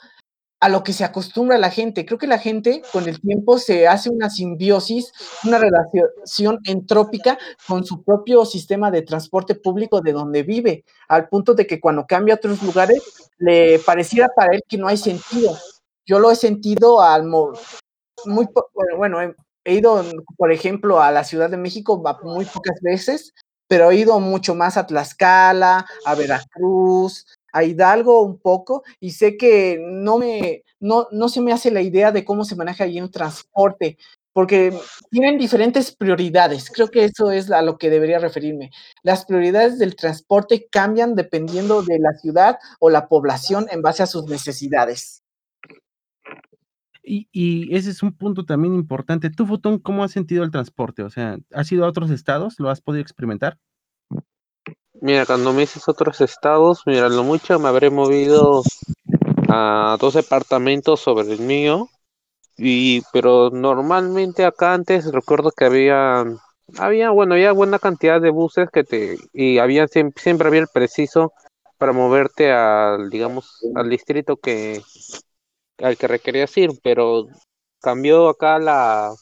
[0.61, 2.05] a lo que se acostumbra la gente.
[2.05, 5.11] Creo que la gente con el tiempo se hace una simbiosis,
[5.43, 11.53] una relación entrópica con su propio sistema de transporte público de donde vive, al punto
[11.53, 13.03] de que cuando cambia a otros lugares
[13.39, 15.57] le pareciera para él que no hay sentido.
[16.05, 18.47] Yo lo he sentido al muy
[18.95, 19.19] bueno,
[19.65, 20.01] he, ido,
[20.37, 23.33] por ejemplo, a la Ciudad de México muy pocas veces,
[23.71, 29.37] pero he ido mucho más a Tlaxcala, a Veracruz, a Hidalgo un poco, y sé
[29.37, 32.97] que no me, no, no se me hace la idea de cómo se maneja allí
[32.97, 33.97] el transporte,
[34.33, 34.77] porque
[35.09, 36.69] tienen diferentes prioridades.
[36.69, 38.71] Creo que eso es a lo que debería referirme.
[39.03, 44.05] Las prioridades del transporte cambian dependiendo de la ciudad o la población en base a
[44.05, 45.23] sus necesidades.
[47.03, 49.29] Y, y ese es un punto también importante.
[49.29, 51.03] Tú, Fotón, ¿cómo has sentido el transporte?
[51.03, 52.55] O sea, ¿has ido a otros estados?
[52.59, 53.57] ¿Lo has podido experimentar?
[55.01, 58.61] Mira, cuando me dices otros estados, mira, lo mucho me habré movido
[59.49, 61.89] a dos departamentos sobre el mío.
[62.57, 66.23] Y, pero normalmente acá antes recuerdo que había,
[66.77, 70.67] había, bueno, había buena cantidad de buses que te, y había siempre, siempre había el
[70.71, 71.33] preciso
[71.79, 74.83] para moverte al, digamos, al distrito que,
[75.81, 77.27] al que requerías ir, pero
[77.81, 79.13] cambió acá la,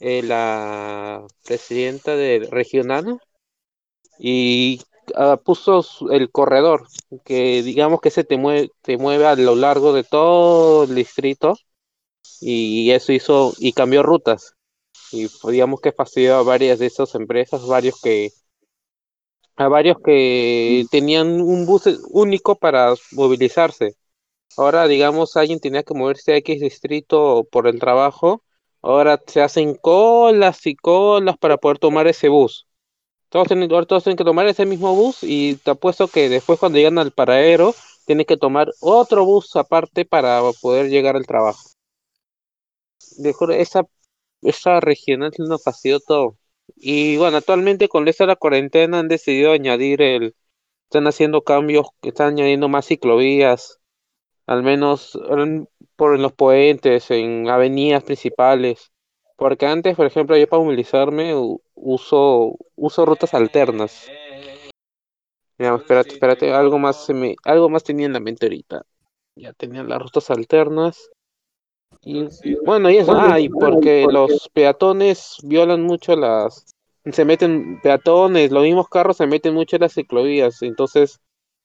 [0.00, 3.18] eh, la presidenta de regional
[4.18, 4.80] y
[5.14, 6.86] ah, puso el corredor,
[7.24, 11.54] que digamos que se te mueve, mueve a lo largo de todo el distrito
[12.40, 14.54] y eso hizo y cambió rutas
[15.12, 18.30] y digamos que fastidió a varias de esas empresas, varios que
[19.56, 23.96] a varios que tenían un bus único para movilizarse.
[24.56, 28.42] Ahora, digamos, alguien tenía que moverse a X distrito por el trabajo,
[28.82, 32.66] ahora se hacen colas y colas para poder tomar ese bus.
[33.28, 36.78] Todos tienen, todos tienen que tomar ese mismo bus y te apuesto que después cuando
[36.78, 37.74] llegan al paradero
[38.06, 41.68] tienen que tomar otro bus aparte para poder llegar al trabajo.
[43.18, 43.86] De juro, esa,
[44.42, 46.38] esa regional nos fastidió todo.
[46.76, 50.34] Y bueno, actualmente con esta la cuarentena han decidido añadir el,
[50.84, 53.80] están haciendo cambios, están añadiendo más ciclovías,
[54.46, 58.92] al menos en- por los puentes, en avenidas principales.
[59.36, 61.34] Porque antes, por ejemplo, yo para movilizarme
[61.74, 64.08] uso, uso rutas alternas.
[65.58, 68.82] Mira, espérate, espérate, algo más se me, algo más tenía en la mente ahorita.
[69.36, 71.10] Ya tenía las rutas alternas.
[72.02, 76.66] Y bueno, y eso, ah, y porque los peatones violan mucho las,
[77.10, 81.20] se meten peatones, los mismos carros se meten mucho en las ciclovías, entonces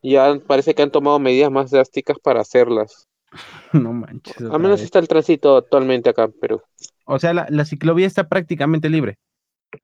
[0.10, 3.08] ya parece que han tomado medidas más drásticas para hacerlas.
[3.74, 4.36] No manches.
[4.42, 4.84] Al menos vez.
[4.84, 6.62] está el tránsito actualmente acá en Perú.
[7.06, 9.18] O sea, la, la ciclovía está prácticamente libre.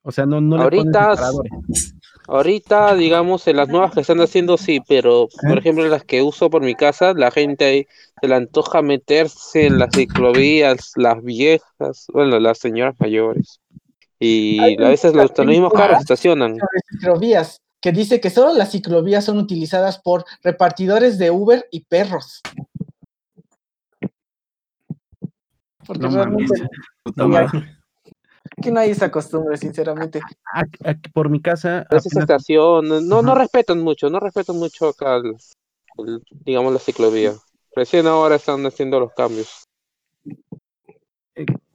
[0.03, 1.15] O sea, no, no le ponen Ahorita,
[2.27, 5.59] ahorita, digamos, en las nuevas que están haciendo, sí, pero por ¿Eh?
[5.59, 7.87] ejemplo, las que uso por mi casa, la gente ahí
[8.19, 13.61] se le antoja meterse en las ciclovías, las viejas, bueno, las señoras mayores.
[14.19, 16.57] Y a veces los, los mismos carros estacionan.
[16.57, 21.81] sobre ciclovías, que dice que solo las ciclovías son utilizadas por repartidores de Uber y
[21.85, 22.41] perros.
[25.85, 26.53] Porque No realmente
[27.15, 30.19] No aquí no hay esa costumbre, sinceramente.
[30.53, 35.17] Aquí- aquí por mi casa, apenas- estacionan, no, no respetan mucho, no respetan mucho acá,
[35.17, 35.35] el-
[35.99, 37.33] el, digamos, la ciclovía.
[37.75, 39.63] Recién ahora están haciendo los cambios.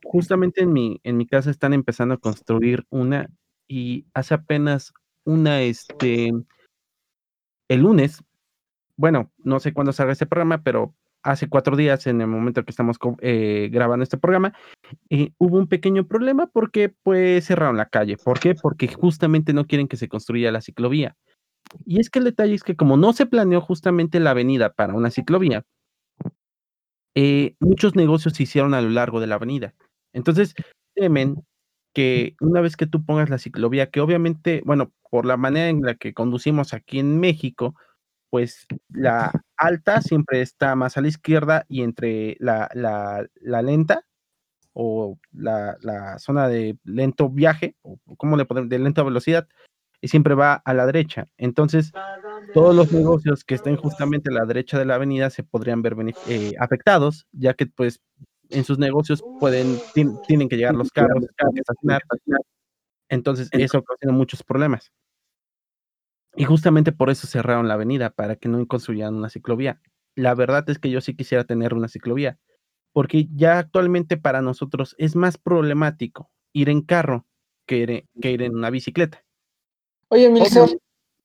[0.05, 3.31] justamente en mi, en mi casa están empezando a construir una
[3.67, 4.93] y hace apenas
[5.25, 6.33] una, este,
[7.69, 8.23] el lunes,
[8.97, 12.71] bueno, no sé cuándo salga este programa, pero hace cuatro días, en el momento que
[12.71, 14.55] estamos eh, grabando este programa,
[15.09, 18.17] eh, hubo un pequeño problema porque pues cerraron la calle.
[18.17, 18.55] ¿Por qué?
[18.55, 21.17] Porque justamente no quieren que se construya la ciclovía.
[21.87, 24.95] Y es que el detalle es que como no se planeó justamente la avenida para
[24.95, 25.65] una ciclovía,
[27.15, 29.75] eh, muchos negocios se hicieron a lo largo de la avenida.
[30.13, 30.55] Entonces,
[30.95, 31.45] temen
[31.95, 35.83] que una vez que tú pongas la ciclovía, que obviamente, bueno, por la manera en
[35.83, 37.75] la que conducimos aquí en México,
[38.31, 44.05] pues la alta siempre está más a la izquierda y entre la, la- la lenta
[44.75, 49.49] o la, la zona de lento viaje, o cómo le podemos, de lenta velocidad,
[50.01, 51.29] y siempre va a la derecha.
[51.37, 51.93] Entonces,
[52.55, 55.95] todos los negocios que estén justamente a la derecha de la avenida se podrían ver
[56.29, 58.01] eh, afectados, ya que pues
[58.53, 62.03] en sus negocios pueden, tien- tienen que llegar los carros, estacionar.
[63.09, 64.91] Entonces, eso ocasiona muchos problemas.
[66.35, 69.81] Y justamente por eso cerraron la avenida, para que no construyeran una ciclovía.
[70.15, 72.39] La verdad es que yo sí quisiera tener una ciclovía,
[72.93, 77.27] porque ya actualmente para nosotros es más problemático ir en carro
[77.67, 79.25] que ir, que ir en una bicicleta.
[80.09, 80.67] Oye, Obvio.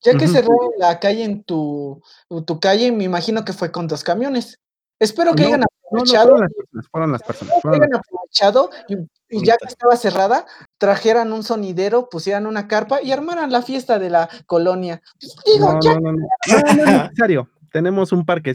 [0.02, 0.28] ya que Ujú.
[0.28, 2.02] cerraron la calle en tu,
[2.46, 4.58] tu calle, me imagino que fue con dos camiones.
[5.00, 7.54] Espero que No, hayan No, no, aprovechado, fueron las personas, fueron las personas.
[7.62, 8.96] que hayan aprovechado y,
[9.38, 10.44] y ya que estaba cerrada,
[10.76, 15.00] trajeran un sonidero, pusieran una carpa y armaran la fiesta de la colonia.
[15.20, 16.28] Pues, digo, No, ya no, no, no.
[16.46, 17.48] No, no es necesario.
[17.72, 18.54] Tenemos un parque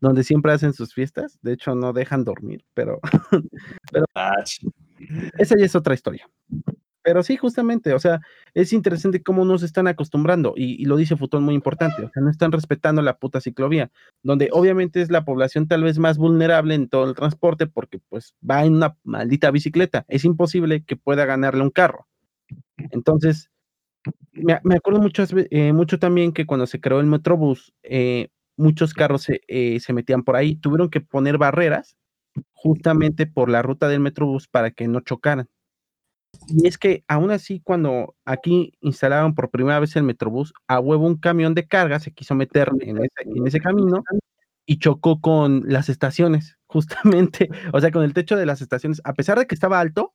[0.00, 1.38] donde siempre hacen sus fiestas.
[1.42, 3.00] De hecho, no dejan dormir, pero
[4.14, 4.70] Ah, ch-
[5.38, 6.28] esa ya es otra historia.
[7.06, 8.20] Pero sí, justamente, o sea,
[8.52, 12.20] es interesante cómo no se están acostumbrando, y, lo dice Futón muy importante, o sea,
[12.20, 13.92] no están respetando la puta ciclovía,
[14.24, 18.34] donde obviamente es la población tal vez más vulnerable en todo el transporte porque pues
[18.42, 22.08] va en una maldita bicicleta, es imposible que pueda ganarle un carro.
[22.90, 23.50] Entonces,
[24.32, 28.94] me, me acuerdo mucho, eh, mucho también que cuando se creó el Metrobús, eh, muchos
[28.94, 31.96] carros se, eh, se metían por ahí, tuvieron que poner barreras
[32.52, 35.48] justamente por la ruta del Metrobús para que no chocaran.
[36.48, 41.06] Y es que aún así, cuando aquí instalaron por primera vez el Metrobús, a huevo
[41.06, 44.02] un camión de carga se quiso meter en ese, en ese camino
[44.66, 49.14] y chocó con las estaciones, justamente, o sea, con el techo de las estaciones, a
[49.14, 50.14] pesar de que estaba alto,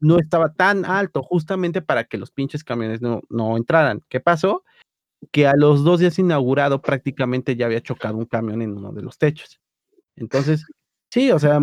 [0.00, 4.02] no estaba tan alto, justamente para que los pinches camiones no, no entraran.
[4.08, 4.64] ¿Qué pasó?
[5.32, 9.02] Que a los dos días inaugurado prácticamente ya había chocado un camión en uno de
[9.02, 9.60] los techos.
[10.16, 10.66] Entonces,
[11.10, 11.58] sí, o sea,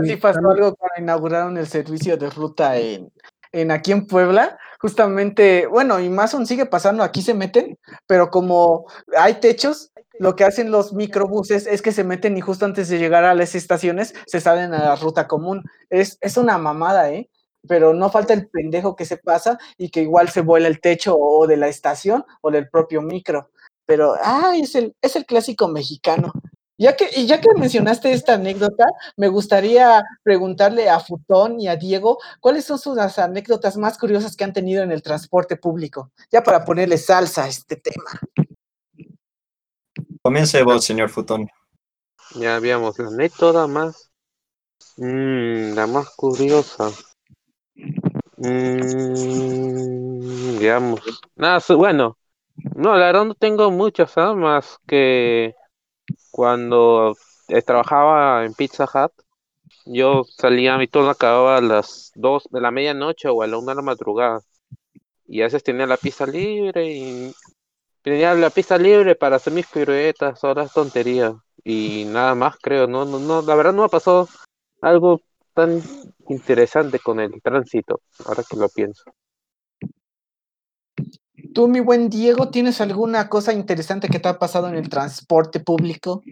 [0.00, 3.10] así pasó algo cuando inauguraron el servicio de ruta en,
[3.52, 4.58] en aquí en Puebla.
[4.80, 10.36] Justamente, bueno, y más aún sigue pasando, aquí se meten, pero como hay techos, lo
[10.36, 13.54] que hacen los microbuses es que se meten y justo antes de llegar a las
[13.54, 15.64] estaciones se salen a la ruta común.
[15.90, 17.30] Es, es una mamada, ¿eh?
[17.68, 21.16] Pero no falta el pendejo que se pasa y que igual se vuela el techo
[21.16, 23.50] o de la estación o del propio micro.
[23.86, 26.32] Pero, ay, es el, es el clásico mexicano.
[26.80, 28.84] Ya que, y ya que mencionaste esta anécdota,
[29.16, 34.36] me gustaría preguntarle a Futón y a Diego cuáles son sus las anécdotas más curiosas
[34.36, 38.20] que han tenido en el transporte público, ya para ponerle salsa a este tema.
[40.22, 41.48] Comience vos, señor Futón.
[42.36, 44.12] Ya veamos, la anécdota más.
[44.98, 46.90] mm, la más curiosa.
[48.36, 49.48] Mm,
[50.58, 51.00] digamos.
[51.34, 52.16] Nada, bueno.
[52.76, 54.16] No, la verdad no tengo muchas.
[54.16, 55.54] Más que
[56.30, 57.16] cuando
[57.48, 59.12] eh, trabajaba en Pizza Hut.
[59.86, 63.70] Yo salía, mi turno acababa a las 2 de la medianoche o a la 1
[63.70, 64.40] de la madrugada.
[65.26, 67.34] Y a veces tenía la pista libre y
[68.02, 71.34] tenía la pista libre para hacer mis piruetas, horas tonterías.
[71.64, 74.28] Y nada más creo, no, no, no, la verdad no me pasó
[74.80, 75.20] algo
[75.54, 75.82] tan
[76.28, 79.02] interesante con el tránsito, ahora que lo pienso.
[81.58, 85.58] Tú, mi buen Diego, ¿tienes alguna cosa interesante que te ha pasado en el transporte
[85.58, 86.22] público?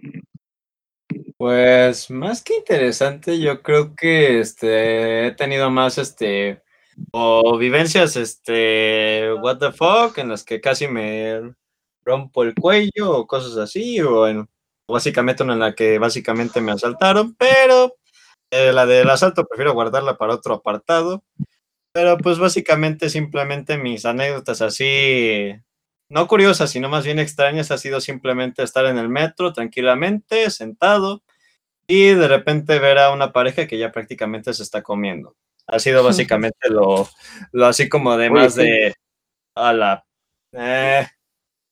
[1.35, 6.63] Pues más que interesante, yo creo que este he tenido más este
[7.11, 11.53] o vivencias este what the fuck en las que casi me
[12.05, 14.47] rompo el cuello o cosas así o en
[14.87, 17.97] básicamente una en la que básicamente me asaltaron, pero
[18.49, 21.21] eh, la del asalto prefiero guardarla para otro apartado.
[21.97, 25.51] Pero pues básicamente simplemente mis anécdotas así
[26.11, 31.23] no curiosas, sino más bien extrañas, ha sido simplemente estar en el metro tranquilamente, sentado,
[31.87, 35.35] y de repente ver a una pareja que ya prácticamente se está comiendo.
[35.65, 37.09] Ha sido básicamente lo,
[37.51, 38.93] lo así como de más de
[39.55, 40.05] a la
[40.51, 41.07] eh,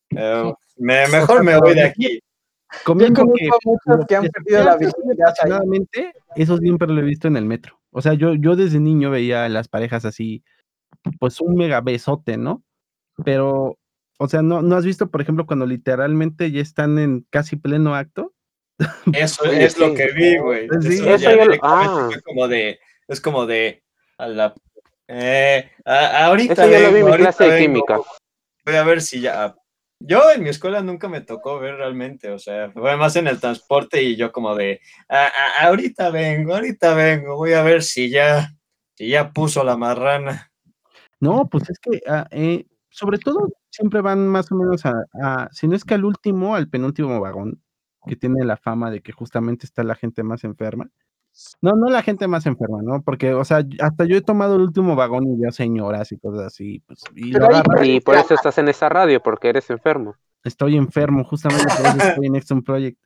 [0.10, 2.20] eh, me- mejor me voy de aquí.
[2.74, 7.00] Yo comiendo que conozco muchos lo que han que perdido la apasionadamente, eso siempre lo
[7.00, 7.80] he visto en el metro.
[7.98, 10.44] O sea, yo, yo desde niño veía a las parejas así,
[11.18, 12.62] pues un mega besote, ¿no?
[13.24, 13.78] Pero,
[14.20, 17.96] o sea, ¿no, ¿no has visto, por ejemplo, cuando literalmente ya están en casi pleno
[17.96, 18.34] acto?
[19.14, 20.68] Eso es lo que vi, güey.
[20.82, 22.10] Sí, Eso eso ya ya lo- directamente ah.
[22.12, 23.82] fue como de, es como de,
[24.18, 24.54] a la,
[25.08, 28.00] eh, a- ahorita Eso ya lo vi en mi clase de química.
[28.66, 29.56] Voy a ver si ya.
[30.02, 33.40] Yo en mi escuela nunca me tocó ver realmente, o sea, fue más en el
[33.40, 35.30] transporte y yo como de, "A-
[35.68, 38.52] ahorita vengo, ahorita vengo, voy a ver si ya,
[38.96, 40.52] si ya puso la marrana.
[41.22, 45.68] No, pues es que, ah, eh, sobre todo, siempre van más o menos a- si
[45.68, 47.62] no es que al último, al penúltimo vagón,
[48.08, 50.90] que tiene la fama de que justamente está la gente más enferma.
[51.62, 53.02] No, no la gente más enferma, ¿no?
[53.02, 56.46] Porque, o sea, hasta yo he tomado el último vagón y veo señoras y cosas
[56.48, 57.48] así, pues, y lo
[58.04, 60.16] por eso estás en esa radio, porque eres enfermo.
[60.44, 63.00] estoy enfermo, justamente por eso estoy en Exxon Project.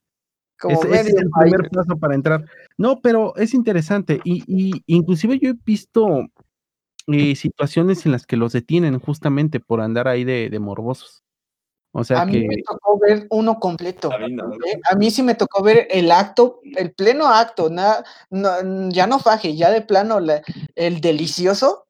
[0.59, 2.43] Como es el primer paso para entrar.
[2.77, 4.19] No, pero es interesante.
[4.25, 6.25] Y, y inclusive yo he visto
[7.07, 11.23] eh, situaciones en las que los detienen justamente por andar ahí de, de morbosos.
[11.91, 14.11] O sea A mí me tocó ver uno completo.
[14.13, 14.53] A mí no.
[14.53, 14.79] ¿eh?
[14.91, 19.17] A mí sí me tocó ver el acto, el pleno acto, nada, no, ya no
[19.19, 20.41] faje, ya de plano la-
[20.75, 21.85] el delicioso,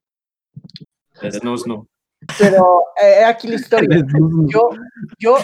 [1.21, 1.85] Snus, no.
[2.37, 3.55] pero eh, aquí la
[3.95, 4.05] historia.
[4.47, 4.69] Yo,
[5.19, 5.35] yo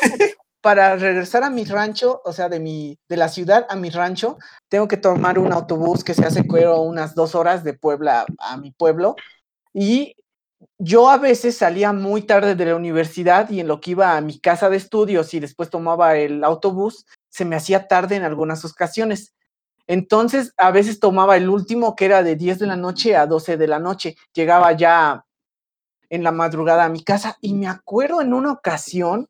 [0.62, 4.38] para regresar a mi rancho, o sea, de mi, de la ciudad a mi rancho,
[4.70, 8.58] tengo que tomar un autobús que se hace creo unas dos horas de Puebla a
[8.58, 9.16] mi pueblo.
[9.74, 10.16] Y
[10.78, 14.22] yo a veces salía muy tarde de la universidad y en lo que iba a
[14.22, 18.66] mi casa de estudios y después tomaba el autobús, se me hacía tarde en algunas
[18.66, 19.34] ocasiones.
[19.88, 23.56] Entonces, a veces tomaba el último que era de 10 de la noche a 12
[23.58, 24.16] de la noche.
[24.34, 25.26] Llegaba ya
[26.10, 29.30] en la madrugada a mi casa y me acuerdo en una ocasión,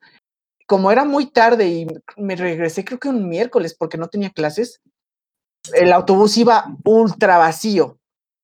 [0.65, 1.87] como era muy tarde y
[2.17, 4.81] me regresé creo que un miércoles porque no tenía clases,
[5.73, 7.97] el autobús iba ultra vacío.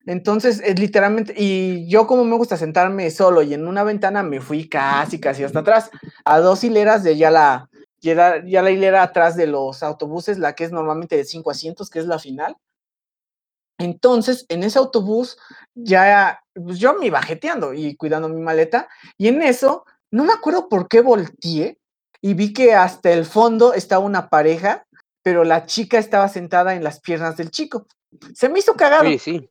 [0.05, 4.41] Entonces, es literalmente, y yo como me gusta sentarme solo y en una ventana, me
[4.41, 5.91] fui casi, casi hasta atrás,
[6.25, 10.63] a dos hileras de ya la, ya la, hilera atrás de los autobuses, la que
[10.63, 12.55] es normalmente de cinco asientos, que es la final.
[13.77, 15.37] Entonces, en ese autobús,
[15.75, 18.87] ya, pues yo me iba jeteando y cuidando mi maleta,
[19.17, 21.77] y en eso, no me acuerdo por qué volteé
[22.21, 24.85] y vi que hasta el fondo estaba una pareja,
[25.23, 27.87] pero la chica estaba sentada en las piernas del chico.
[28.33, 29.49] Se me hizo cagado Sí, sí.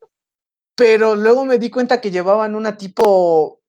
[0.81, 3.61] Pero luego me di cuenta que llevaban una tipo,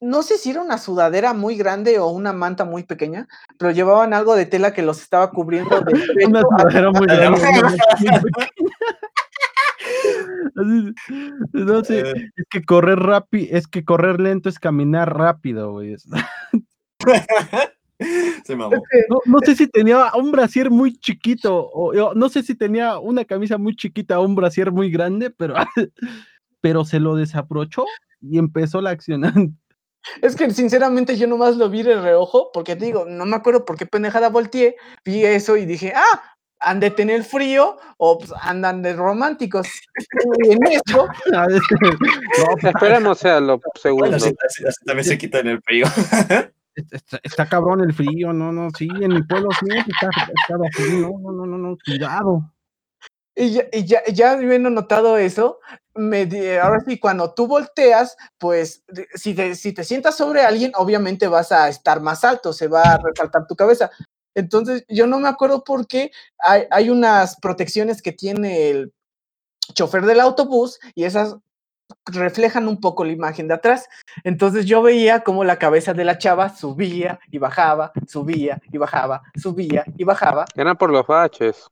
[0.00, 3.28] no sé si era una sudadera muy grande o una manta muy pequeña,
[3.58, 7.42] pero llevaban algo de tela que los estaba cubriendo del Una sudadera muy grande.
[11.52, 15.94] no sé, Eh, es que correr rápido, es que correr lento es caminar rápido, güey.
[18.46, 18.82] Se mamó.
[19.10, 22.98] No, no sé si tenía un brasier muy chiquito, o, o no sé si tenía
[22.98, 25.54] una camisa muy chiquita o un brasier muy grande, pero,
[26.60, 27.84] pero se lo desabrochó
[28.20, 29.22] y empezó la acción.
[30.22, 33.66] Es que sinceramente yo nomás lo vi de reojo, porque te digo, no me acuerdo
[33.66, 36.22] por qué pendejada volteé, vi eso y dije, ah,
[36.58, 39.68] han de tener frío o pues, andan de románticos.
[40.44, 41.44] Y en eso, no,
[42.60, 44.08] pues, Esperemos sea lo segundo.
[44.08, 45.84] Bueno, así, así- así también se quitan el frío.
[46.74, 51.10] está, está cabrón el frío, no, no, sí, en mi pueblo sí, está, está no,
[51.20, 52.50] no, no, no, no, cuidado.
[53.34, 55.60] Y ya, y ya, ya habiendo notado eso,
[55.94, 56.28] me
[56.58, 61.52] ahora sí, cuando tú volteas, pues si te, si te sientas sobre alguien, obviamente vas
[61.52, 63.90] a estar más alto, se va a resaltar tu cabeza.
[64.34, 68.92] Entonces, yo no me acuerdo por qué hay, hay unas protecciones que tiene el
[69.74, 71.36] chofer del autobús y esas
[72.06, 73.88] reflejan un poco la imagen de atrás.
[74.24, 79.22] Entonces yo veía como la cabeza de la chava subía y bajaba, subía y bajaba,
[79.34, 80.44] subía y bajaba.
[80.54, 81.68] Eran por los baches.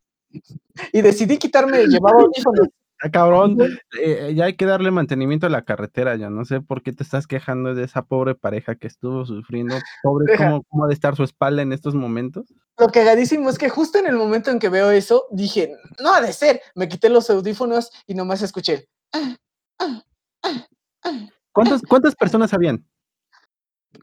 [0.92, 2.68] Y decidí quitarme, llevaba audífonos.
[3.00, 3.56] Ah, cabrón,
[4.02, 7.04] eh, ya hay que darle mantenimiento a la carretera, ya no sé por qué te
[7.04, 9.76] estás quejando de esa pobre pareja que estuvo sufriendo.
[10.02, 10.36] Pobre.
[10.36, 12.52] ¿cómo, cómo ha de estar su espalda en estos momentos?
[12.76, 16.20] Lo cagadísimo es que justo en el momento en que veo eso, dije, no ha
[16.20, 16.60] de ser.
[16.74, 18.88] Me quité los audífonos y nomás escuché.
[19.12, 19.36] "Ah,
[19.78, 20.02] ah,
[20.42, 20.66] ah,
[21.04, 21.28] ah".
[21.52, 22.84] ¿Cuántas, cuántas personas habían?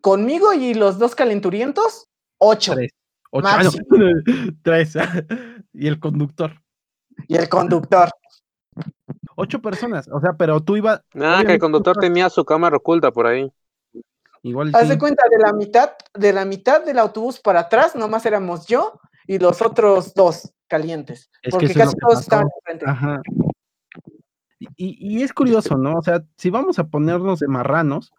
[0.02, 2.08] Conmigo y los dos calenturientos,
[2.38, 2.74] ocho.
[2.76, 2.92] Tres.
[3.38, 3.48] Ocho.
[3.48, 3.62] ah,
[4.64, 4.96] Tres.
[5.74, 6.54] y el conductor.
[7.28, 8.10] Y el conductor.
[9.36, 10.08] Ocho personas.
[10.10, 11.02] O sea, pero tú ibas.
[11.14, 13.52] Nada, que el conductor tenía su cámara oculta por ahí.
[14.42, 18.26] Igual Haz de cuenta, de la mitad, de la mitad del autobús para atrás, nomás
[18.26, 21.30] éramos yo y los otros dos calientes.
[21.42, 22.86] Es que porque casi todos estaban enfrente.
[22.88, 23.22] Ajá.
[24.78, 25.98] Y, y es curioso, ¿no?
[25.98, 28.14] O sea, si vamos a ponernos de marranos,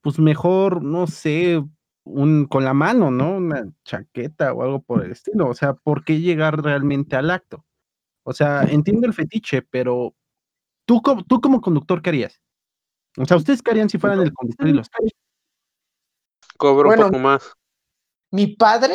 [0.00, 1.62] pues mejor, no sé,
[2.06, 3.36] un con la mano, ¿no?
[3.36, 5.48] Una chaqueta o algo por el estilo.
[5.48, 7.64] O sea, ¿por qué llegar realmente al acto?
[8.22, 10.14] O sea, entiendo el fetiche, pero
[10.86, 12.40] tú como, tú como conductor, ¿qué harías?
[13.18, 15.12] O sea, ¿ustedes qué harían si fueran el conductor y los coches?
[16.56, 17.52] Cobro Bueno, un poco más.
[18.30, 18.94] Mi padre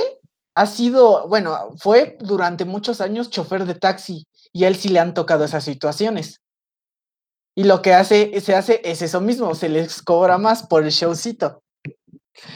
[0.55, 4.99] ha sido, bueno, fue durante muchos años chofer de taxi y a él sí le
[4.99, 6.41] han tocado esas situaciones.
[7.55, 10.91] Y lo que hace, se hace es eso mismo, se les cobra más por el
[10.91, 11.61] showcito.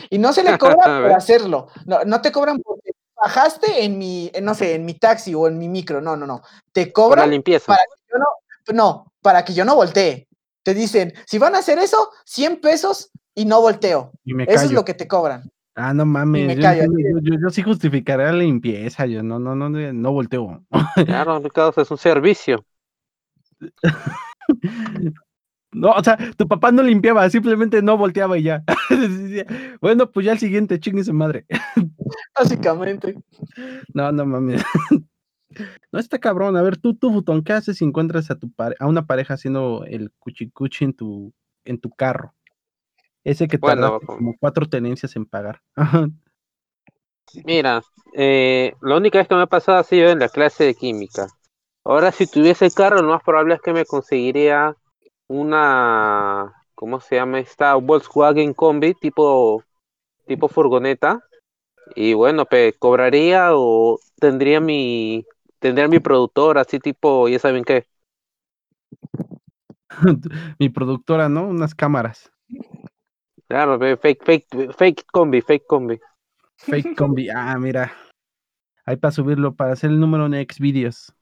[0.10, 1.68] Y no se le cobra por hacerlo.
[1.86, 5.58] No, no te cobran porque bajaste en mi, no sé, en mi taxi o en
[5.58, 6.02] mi micro.
[6.02, 6.42] No, no, no.
[6.72, 7.68] Te cobran limpieza.
[7.68, 8.26] para que yo no,
[8.74, 10.28] no, para que yo no voltee.
[10.64, 14.12] Te dicen, si van a hacer eso, 100 pesos y no volteo.
[14.24, 15.50] Y me Eso es lo que te cobran.
[15.76, 19.40] Ah, no mames, me yo, callo, yo, yo- yo sí justificaré la limpieza, yo no,
[19.40, 20.64] no, no, no, no volteo.
[21.06, 22.66] Claro, Ricardo, es un servicio.
[25.76, 28.64] No, o sea, tu papá no limpiaba, simplemente no volteaba y ya.
[29.82, 31.46] Bueno, pues ya el siguiente, chingue su madre.
[32.38, 33.16] Básicamente.
[33.94, 34.64] No, no mames.
[35.92, 36.58] No está cabrón.
[36.58, 39.36] A ver, tú, tú, Futón, ¿qué haces si encuentras a tu pare- a una pareja
[39.36, 42.34] haciendo el cuchicuchi en tu, en tu carro?
[43.24, 45.62] Ese que Bueno, tardaste como- como cuatro tenencias en pagar.
[47.46, 47.82] Mira,
[48.14, 51.28] eh, la única vez que me ha pasado ha sido en la clase de química.
[51.84, 54.76] Ahora, si tuviese carro, lo más probable es que me conseguiría
[55.28, 57.76] una, ¿cómo se llama esta?
[57.76, 59.64] Volkswagen Combi tipo,
[60.26, 61.22] tipo furgoneta.
[61.96, 65.26] Y bueno, pues cobraría o tendría mi,
[65.60, 67.86] tendría mi productor, así tipo, ya saben qué.
[70.60, 71.48] Mi productora, ¿no?
[71.48, 72.32] Unas cámaras.
[73.48, 76.00] Claro, fake, fake, fake combi, fake combi.
[76.58, 77.30] Fake combi.
[77.30, 77.94] Ah, mira.
[78.86, 81.14] Ahí para subirlo, para hacer el número en Xvideos.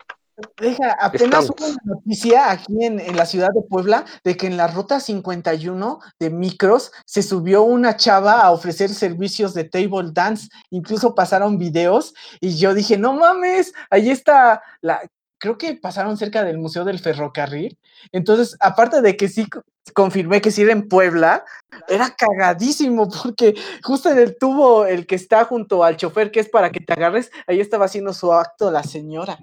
[0.60, 1.50] Deja, apenas Estamos.
[1.52, 5.00] hubo una noticia aquí en, en la ciudad de Puebla de que en la ruta
[5.00, 11.58] 51 de micros se subió una chava a ofrecer servicios de table dance, incluso pasaron
[11.60, 15.02] videos y yo dije, no mames, ahí está la,
[15.38, 17.78] creo que pasaron cerca del Museo del Ferrocarril.
[18.12, 19.62] Entonces, aparte de que sí co-
[19.94, 21.44] confirmé que sí era en Puebla,
[21.88, 23.54] era cagadísimo porque
[23.84, 26.94] justo en el tubo, el que está junto al chofer, que es para que te
[26.94, 29.38] agarres, ahí estaba haciendo su acto la señora.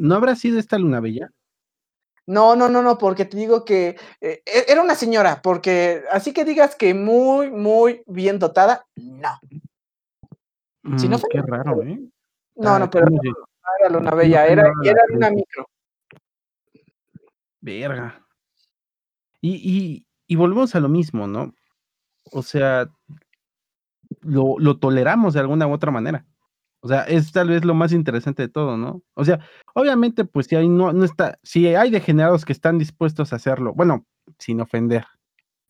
[0.00, 1.30] ¿No habrá sido esta Luna Bella?
[2.26, 6.32] No, no, no, no, porque te digo que eh, e- era una señora, porque así
[6.32, 9.38] que digas que muy, muy bien dotada, no.
[10.96, 12.00] Si no Mm, fue- qué raro, ¿eh?
[12.56, 13.34] No, Ah, no, pero ¿cómo no
[13.78, 15.66] era Luna Bella, era, era una micro.
[17.60, 18.26] Verga.
[19.42, 21.52] Y, y, y volvemos a lo mismo, ¿no?
[22.32, 22.88] O sea,
[24.22, 26.24] lo, lo toleramos de alguna u otra manera.
[26.82, 29.02] O sea, es tal vez lo más interesante de todo, ¿no?
[29.14, 29.38] O sea,
[29.74, 33.74] obviamente, pues si hay no, no está, si hay degenerados que están dispuestos a hacerlo,
[33.74, 34.06] bueno,
[34.38, 35.04] sin ofender,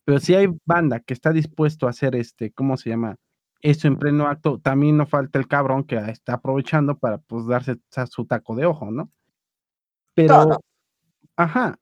[0.05, 3.17] pero si hay banda que está dispuesto a hacer este, ¿cómo se llama?
[3.61, 7.77] Eso en pleno acto, también no falta el cabrón que está aprovechando para pues darse
[8.09, 9.11] su taco de ojo, ¿no?
[10.15, 10.59] Pero,
[11.35, 11.77] ajá,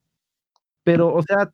[0.83, 1.51] pero, o sea,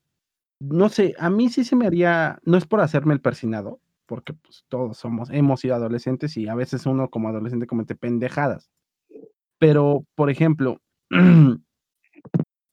[0.60, 4.34] no sé, a mí sí se me haría, no es por hacerme el persinado, porque
[4.34, 8.70] pues todos somos, hemos sido adolescentes y a veces uno como adolescente comete pendejadas.
[9.60, 10.82] Pero, por ejemplo,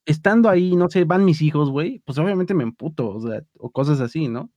[0.07, 3.19] estando ahí, no sé, van mis hijos, güey, pues obviamente me emputo,
[3.59, 4.51] o cosas así, ¿no?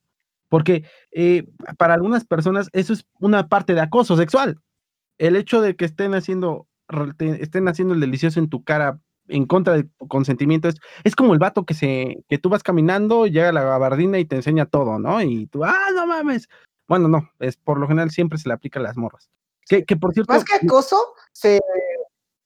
[0.50, 1.48] Porque eh,
[1.78, 4.60] para algunas personas eso es una parte de acoso sexual.
[5.18, 6.68] El hecho de que estén haciendo,
[7.20, 11.34] estén haciendo el delicioso en tu cara en contra de tu consentimiento es, es como
[11.34, 15.00] el vato que se, que tú vas caminando, llega la gabardina y te enseña todo,
[15.00, 15.22] ¿no?
[15.22, 16.48] Y tú, ah, no mames.
[16.88, 19.30] Bueno, no, es por lo general siempre se le aplica a las morras.
[19.68, 20.98] Que, que por cierto, Más que acoso,
[21.32, 21.60] se,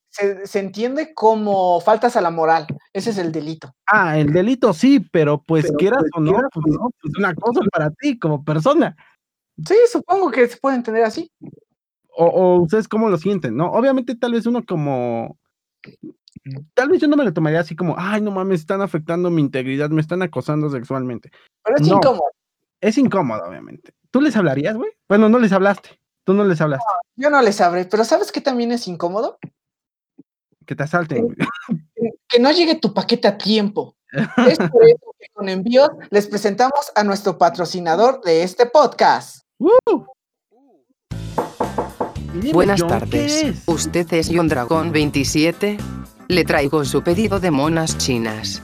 [0.09, 2.65] se, se entiende como faltas a la moral.
[2.93, 3.73] Ese es el delito.
[3.87, 7.13] ah, el delito sí, pero pues Pero, quieras pues, o no, quieras pues, no, pues,
[7.13, 8.95] es una cosa para ti como persona.
[9.67, 11.29] Sí, supongo que se puede entender así.
[12.15, 13.69] O, o ustedes cómo lo sienten, ¿no?
[13.71, 15.37] Obviamente tal vez uno como...
[16.73, 19.41] Tal vez yo no me lo tomaría así como, ay, no mames, están afectando mi
[19.41, 21.31] integridad, me están acosando sexualmente.
[21.63, 21.95] Pero es No.
[21.97, 22.23] incómodo.
[22.81, 23.93] Es incómodo, obviamente.
[24.11, 24.91] ¿Tú les hablarías, güey?
[25.07, 25.99] Bueno, no les hablaste.
[26.25, 26.85] Tú no les hablaste.
[27.15, 29.37] Yo no le sabré, pero ¿sabes qué también es incómodo?
[30.65, 31.37] Que te asalten, güey.
[32.29, 33.95] Que no llegue tu paquete a tiempo.
[34.47, 39.41] Es por eso que con envíos les presentamos a nuestro patrocinador de este podcast.
[39.59, 40.05] ¡Uh!
[42.53, 43.43] Buenas John, ¿qué tardes.
[43.43, 43.63] es?
[43.67, 45.77] ¿Usted es John Dragón 27?
[46.29, 48.61] Le traigo su pedido de monas chinas.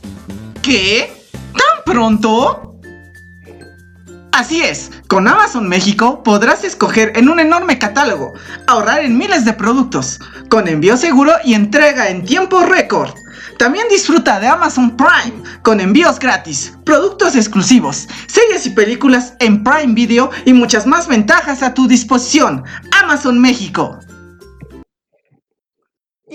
[0.61, 1.11] ¿Qué?
[1.31, 2.75] ¿Tan pronto?
[4.31, 8.33] Así es, con Amazon México podrás escoger en un enorme catálogo,
[8.67, 13.09] ahorrar en miles de productos, con envío seguro y entrega en tiempo récord.
[13.57, 19.95] También disfruta de Amazon Prime, con envíos gratis, productos exclusivos, series y películas en Prime
[19.95, 22.63] Video y muchas más ventajas a tu disposición.
[22.91, 23.99] Amazon México.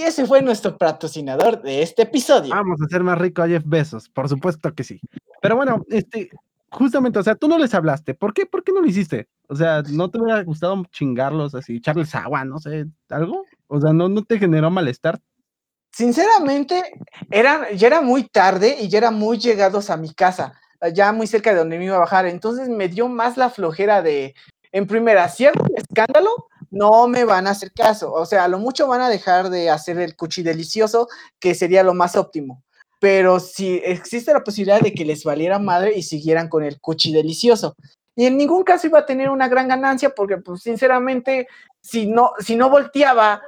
[0.00, 2.54] Y ese fue nuestro patrocinador de este episodio.
[2.54, 4.98] Vamos a hacer más rico a Jeff Bezos, por supuesto que sí.
[5.42, 6.30] Pero bueno, este,
[6.70, 8.14] justamente, o sea, tú no les hablaste.
[8.14, 8.46] ¿Por qué?
[8.46, 9.28] ¿Por qué no lo hiciste?
[9.46, 13.44] O sea, ¿no te hubiera gustado chingarlos así, echarles agua, no sé, algo?
[13.66, 15.20] O sea, ¿no, no te generó malestar?
[15.92, 16.82] Sinceramente,
[17.30, 20.58] eran, ya era muy tarde y ya eran muy llegados a mi casa,
[20.94, 22.24] ya muy cerca de donde me iba a bajar.
[22.24, 24.34] Entonces me dio más la flojera de,
[24.72, 26.30] en primera, cierto escándalo,
[26.70, 28.12] no me van a hacer caso.
[28.12, 31.08] O sea, a lo mucho van a dejar de hacer el cuchi delicioso,
[31.38, 32.62] que sería lo más óptimo.
[33.00, 37.12] Pero si existe la posibilidad de que les valiera madre y siguieran con el cuchi
[37.12, 37.76] delicioso.
[38.14, 41.48] Y en ningún caso iba a tener una gran ganancia porque, pues, sinceramente,
[41.80, 43.40] si no, si no volteaba,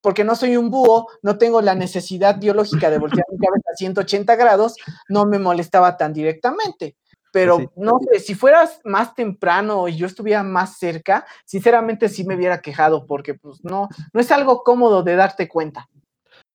[0.00, 3.76] porque no soy un búho, no tengo la necesidad biológica de voltear mi cabeza a
[3.76, 4.76] 180 grados,
[5.08, 6.96] no me molestaba tan directamente.
[7.32, 7.68] Pero Sí.
[7.76, 12.60] no sé, si fueras más temprano y yo estuviera más cerca, sinceramente sí me hubiera
[12.60, 15.88] quejado porque pues no, no es algo cómodo de darte cuenta.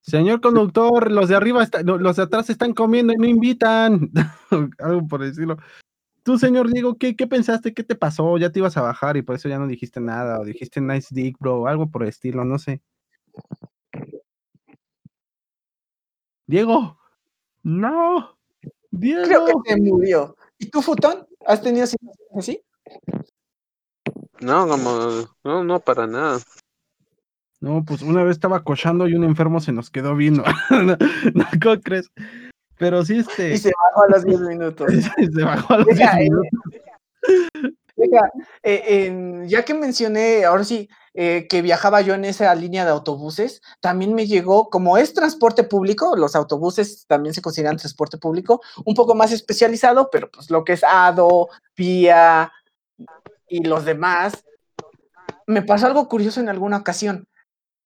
[0.01, 4.11] Señor conductor, los de arriba, está- los de atrás están comiendo y no invitan.
[4.79, 5.57] Algo por decirlo.
[6.21, 7.73] Tú, señor Diego, ¿qué, ¿qué pensaste?
[7.73, 8.37] ¿Qué te pasó?
[8.37, 10.39] Ya te ibas a bajar y por eso ya no dijiste nada.
[10.39, 11.67] O dijiste nice dick, bro.
[11.67, 12.81] Algo por el estilo, no sé.
[16.47, 16.97] Diego.
[17.63, 18.37] No.
[18.91, 19.23] Diego.
[19.25, 20.35] Creo que se murió.
[20.57, 21.27] ¿Y tú, Futón?
[21.45, 22.61] ¿Has tenido situaciones así?
[24.39, 26.39] No, como, no, no para nada.
[27.61, 30.43] No, pues una vez estaba cochando y un enfermo se nos quedó viendo.
[31.33, 32.09] no, ¿cómo crees?
[32.77, 33.53] Pero sí, este.
[33.53, 34.91] Y se bajó a los 10 minutos.
[35.33, 37.79] se bajó a los Deja, 10 eh, minutos.
[37.97, 38.29] Oiga,
[38.61, 43.61] eh, ya que mencioné, ahora sí, eh, que viajaba yo en esa línea de autobuses,
[43.79, 48.95] también me llegó, como es transporte público, los autobuses también se consideran transporte público, un
[48.95, 52.51] poco más especializado, pero pues lo que es ADO, PIA
[53.47, 54.43] y los demás,
[55.47, 57.29] me pasó algo curioso en alguna ocasión.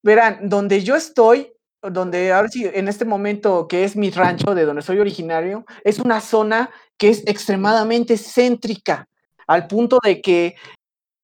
[0.01, 1.53] Verán, donde yo estoy,
[1.83, 5.99] donde ahora sí, en este momento que es mi rancho, de donde soy originario, es
[5.99, 9.07] una zona que es extremadamente céntrica,
[9.49, 10.55] al punto de que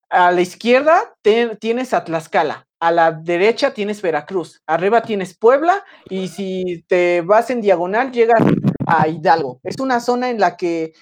[0.09, 1.15] a la izquierda
[1.59, 7.51] tienes a Tlaxcala, a la derecha tienes Veracruz, arriba tienes Puebla y si te vas
[7.51, 8.41] en diagonal llegas
[8.87, 9.59] a Hidalgo.
[9.63, 10.93] Es una zona en la que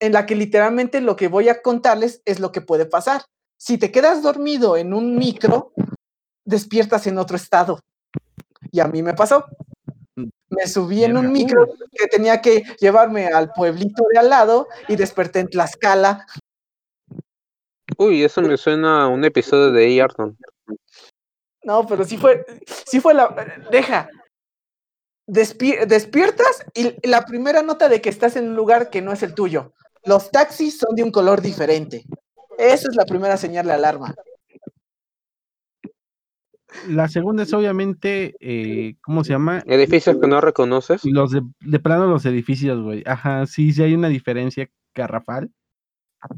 [0.00, 3.22] en la que literalmente lo que voy a contarles es lo que puede pasar.
[3.58, 5.72] Si te quedas dormido en un micro,
[6.44, 7.78] despiertas en otro estado.
[8.72, 9.44] Y a mí me pasó.
[10.52, 14.96] Me subí en un micro que tenía que llevarme al pueblito de al lado y
[14.96, 16.26] desperté en Tlaxcala.
[17.96, 20.04] Uy, eso me suena a un episodio de A.
[20.04, 20.36] Arnold.
[21.64, 22.44] No, pero sí fue,
[22.86, 23.28] sí fue la.
[23.70, 24.08] Deja.
[25.28, 29.22] Despi- despiertas y la primera nota de que estás en un lugar que no es
[29.22, 29.72] el tuyo.
[30.04, 32.04] Los taxis son de un color diferente.
[32.58, 34.14] Esa es la primera señal de alarma.
[36.88, 39.62] La segunda es obviamente, eh, ¿cómo se llama?
[39.66, 41.04] Edificios que no reconoces.
[41.04, 43.02] Los de, de plano los edificios, güey.
[43.06, 45.50] Ajá, sí, sí hay una diferencia garrafal.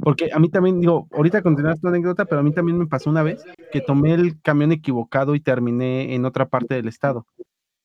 [0.03, 3.11] Porque a mí también, digo, ahorita continuas tu anécdota, pero a mí también me pasó
[3.11, 7.27] una vez que tomé el camión equivocado y terminé en otra parte del estado.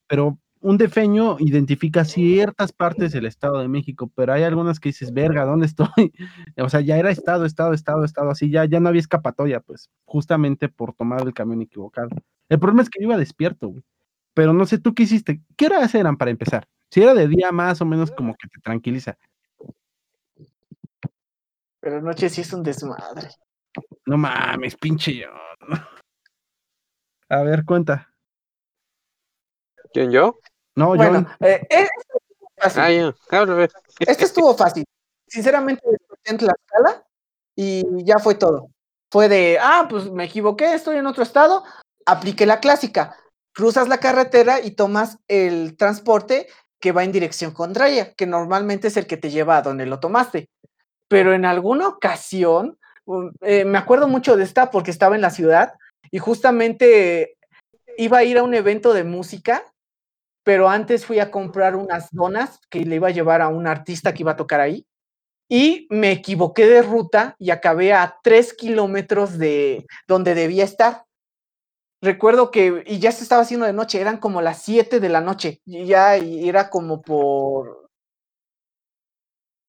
[0.08, 5.14] Pero un defeño identifica ciertas partes del Estado de México, pero hay algunas que dices,
[5.14, 5.88] verga, ¿dónde estoy?
[6.58, 9.90] O sea, ya era estado, estado, estado, estado, así, ya, ya no había escapatoria, pues,
[10.06, 12.10] justamente por tomar el camión equivocado.
[12.50, 13.84] El problema es que yo iba despierto, güey.
[14.34, 15.42] Pero no sé, ¿tú qué hiciste?
[15.56, 16.68] ¿Qué horas eran para empezar?
[16.90, 19.18] Si era de día más o menos como que te tranquiliza.
[21.80, 23.30] Pero noche sí es un desmadre.
[24.06, 25.30] No mames, pinche yo.
[27.30, 28.12] A ver, cuenta.
[29.94, 30.40] ¿Quién yo?
[30.76, 31.48] No, Bueno, yo.
[31.48, 32.82] eh, este estuvo fácil.
[32.82, 33.84] Ah.
[34.00, 34.86] Este estuvo fácil.
[35.28, 35.84] Sinceramente,
[36.26, 37.06] en Tlaxcala
[37.56, 38.70] y ya fue todo.
[39.12, 41.64] Fue de, ah, pues me equivoqué, estoy en otro estado.
[42.10, 43.16] Apliqué la clásica.
[43.54, 46.48] Cruzas la carretera y tomas el transporte
[46.80, 50.00] que va en dirección contraria, que normalmente es el que te lleva a donde lo
[50.00, 50.50] tomaste.
[51.08, 52.78] Pero en alguna ocasión,
[53.42, 55.74] eh, me acuerdo mucho de esta porque estaba en la ciudad
[56.12, 57.38] y justamente
[57.98, 59.64] iba a ir a un evento de música
[60.50, 64.16] pero antes fui a comprar unas donas que le iba a llevar a un artista
[64.16, 64.84] que iba a tocar ahí
[65.48, 71.04] y me equivoqué de ruta y acabé a tres kilómetros de donde debía estar.
[72.02, 75.20] Recuerdo que, y ya se estaba haciendo de noche, eran como las 7 de la
[75.20, 77.90] noche, y ya era como por,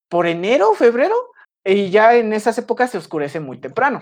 [0.09, 1.17] por enero, febrero,
[1.65, 4.01] y ya en esas épocas se oscurece muy temprano.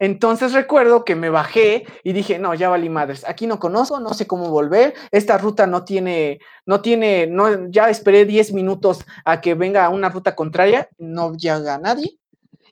[0.00, 4.14] Entonces recuerdo que me bajé y dije, no, ya valí madres, aquí no conozco, no
[4.14, 9.40] sé cómo volver, esta ruta no tiene, no tiene, no, ya esperé 10 minutos a
[9.40, 12.16] que venga una ruta contraria, no llega nadie.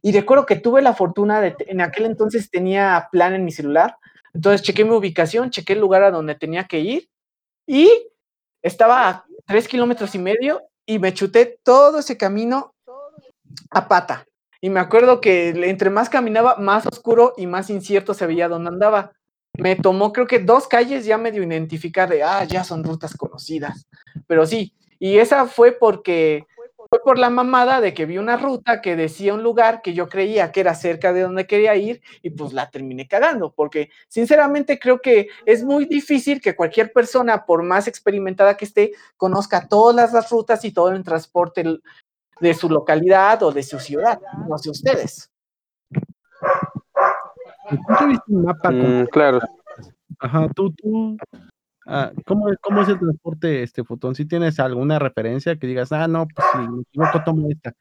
[0.03, 3.97] Y recuerdo que tuve la fortuna de, en aquel entonces tenía plan en mi celular,
[4.37, 7.09] entonces chequé mi ubicación, chequé el lugar a donde tenía que ir
[7.67, 7.91] y
[8.63, 12.75] estaba a tres kilómetros y medio y me chuté todo ese camino
[13.71, 14.27] a pata.
[14.61, 18.69] Y me acuerdo que entre más caminaba, más oscuro y más incierto se veía dónde
[18.69, 19.13] andaba.
[19.55, 23.87] Me tomó, creo que dos calles ya medio identificar de, ah, ya son rutas conocidas.
[24.27, 26.45] Pero sí, y esa fue porque
[26.97, 30.09] fue por la mamada de que vi una ruta que decía un lugar que yo
[30.09, 34.79] creía que era cerca de donde quería ir y pues la terminé cagando, porque sinceramente
[34.79, 40.13] creo que es muy difícil que cualquier persona, por más experimentada que esté, conozca todas
[40.13, 41.65] las rutas y todo el transporte
[42.41, 44.21] de su localidad o de su ciudad.
[44.49, 45.31] No sé ustedes.
[47.69, 48.71] ¿Tú tuviste un mapa?
[48.71, 49.41] Mm, claro.
[50.19, 51.17] Ajá, tú, tú.
[51.87, 54.15] Ah, ¿cómo, ¿Cómo es el transporte, este fotón?
[54.15, 57.73] ¿Si tienes alguna referencia que digas, ah, no, pues si me equivoco, tomo esta?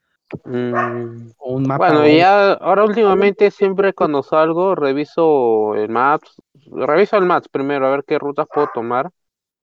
[0.44, 1.88] Mm, O un mapa.
[1.88, 6.36] Bueno, ya ahora últimamente siempre cuando salgo reviso el Maps,
[6.70, 9.10] reviso el Maps primero a ver qué rutas puedo tomar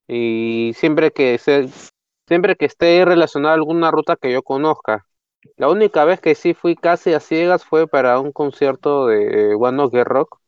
[0.07, 1.69] y siempre que se,
[2.27, 5.05] siempre que esté relacionada a alguna ruta que yo conozca.
[5.57, 9.83] La única vez que sí fui casi a ciegas fue para un concierto de One
[9.83, 10.39] Ok Rock.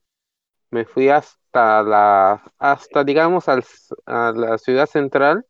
[0.71, 1.37] Me fui hasta
[1.83, 5.45] la, hasta digamos a la ciudad central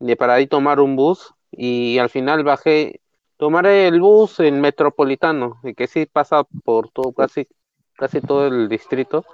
[0.00, 3.00] y para ahí tomar un bus y al final bajé
[3.38, 7.48] Tomaré el bus en Metropolitano, que sí pasa por todo, casi,
[7.96, 9.24] casi todo el distrito.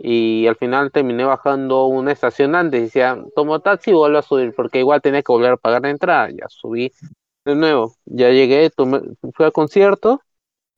[0.00, 2.82] Y al final terminé bajando una estación antes.
[2.82, 5.90] Decía, tomo taxi y vuelvo a subir, porque igual tenía que volver a pagar la
[5.90, 6.30] entrada.
[6.30, 6.92] Ya subí
[7.44, 7.96] de nuevo.
[8.06, 9.02] Ya llegué, tomé-
[9.34, 10.20] fui al concierto.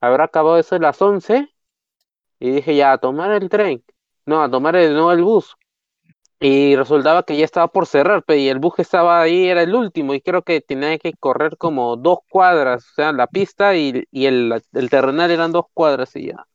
[0.00, 1.48] habrá acabado eso a las 11
[2.38, 3.82] y dije ya a tomar el tren,
[4.26, 5.56] no, a tomar el, no el bus.
[6.40, 9.62] Y resultaba que ya estaba por cerrar, pe, y el bus que estaba ahí era
[9.62, 13.74] el último, y creo que tenía que correr como dos cuadras, o sea, la pista
[13.76, 16.46] y, y el, el terrenal eran dos cuadras y ya.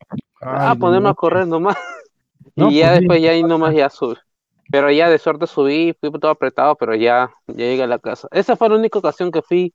[0.42, 1.16] ah, ponerme a no.
[1.16, 1.78] correr nomás.
[2.56, 4.16] No, y ya pues después ya ahí nomás ya subí.
[4.72, 8.28] Pero ya de suerte subí, fui todo apretado, pero ya, ya llegué a la casa.
[8.32, 9.74] Esa fue la única ocasión que fui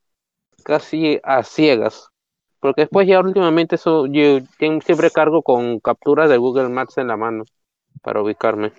[0.64, 2.08] casi a ciegas.
[2.60, 4.40] Porque después ya últimamente eso, yo
[4.84, 7.44] siempre cargo con capturas de Google Maps en la mano
[8.06, 8.72] para ubicarme.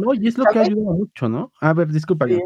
[0.00, 1.52] No, y es lo que ayuda mucho, ¿no?
[1.60, 2.26] A ver, disculpa.
[2.26, 2.40] Sí,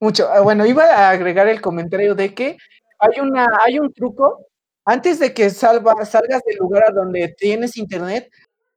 [0.00, 0.28] mucho.
[0.32, 2.56] Ah, Bueno, iba a agregar el comentario de que
[3.00, 4.46] hay una, hay un truco.
[4.84, 8.30] Antes de que salva- salgas del lugar a donde tienes internet,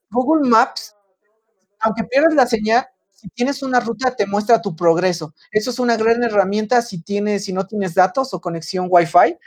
[0.09, 0.95] Google Maps,
[1.81, 5.35] aunque pierdas la señal, si tienes una ruta, te muestra tu progreso.
[5.51, 9.37] Eso es una gran herramienta si tienes, si no tienes datos o conexión Wi-Fi.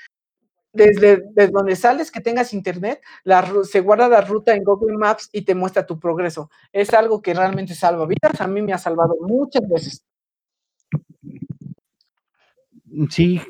[0.72, 5.30] Desde, desde donde sales, que tengas internet, la, se guarda la ruta en Google Maps
[5.32, 6.50] y te muestra tu progreso.
[6.72, 8.40] Es algo que realmente salva vidas.
[8.40, 10.04] A mí me ha salvado muchas veces.
[13.10, 13.40] Sí,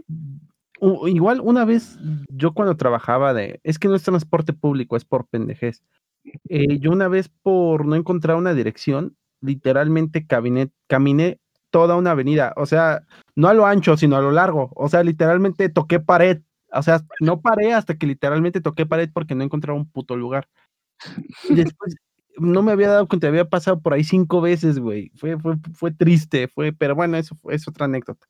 [1.06, 1.98] igual una vez
[2.28, 5.82] yo cuando trabajaba de, es que no es transporte público, es por pendejez.
[6.48, 11.40] Eh, yo una vez por no encontrar una dirección, literalmente caminé, caminé
[11.70, 13.02] toda una avenida, o sea,
[13.36, 16.42] no a lo ancho, sino a lo largo, o sea, literalmente toqué pared,
[16.72, 20.48] o sea, no paré hasta que literalmente toqué pared porque no encontraba un puto lugar.
[21.48, 21.96] Después
[22.38, 25.10] no me había dado cuenta, había pasado por ahí cinco veces, güey.
[25.16, 28.26] Fue, fue, fue triste, fue, pero bueno, eso es otra anécdota.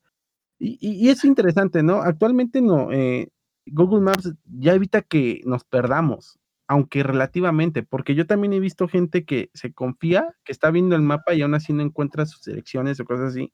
[0.59, 2.01] Y, y- y es interesante, ¿no?
[2.01, 3.29] Actualmente no, eh,
[3.67, 9.25] Google Maps ya evita que nos perdamos, aunque relativamente, porque yo también he visto gente
[9.25, 12.99] que se confía, que está viendo el mapa y aún así no encuentra sus direcciones
[12.99, 13.51] o cosas así,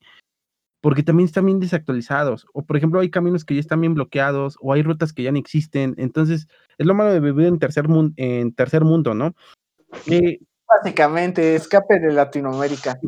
[0.86, 4.56] porque también están bien desactualizados, o por ejemplo hay caminos que ya están bien bloqueados,
[4.60, 6.46] o hay rutas que ya no existen, entonces
[6.78, 9.34] es lo malo de vivir en tercer, mun- en tercer mundo, ¿no?
[10.06, 13.00] Eh, Básicamente, escape de Latinoamérica.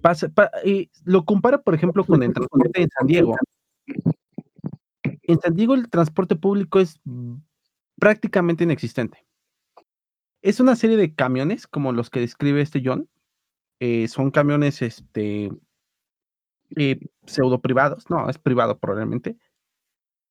[0.00, 3.34] pasa- pa- eh, lo comparo, por ejemplo, con el transporte en San Diego.
[5.22, 7.00] En San Diego el transporte público es
[7.98, 9.26] prácticamente inexistente.
[10.40, 13.08] Es una serie de camiones, como los que describe este John.
[13.80, 15.50] eh, son camiones este,
[16.76, 18.08] eh, pseudo privados.
[18.10, 19.36] No, es privado probablemente.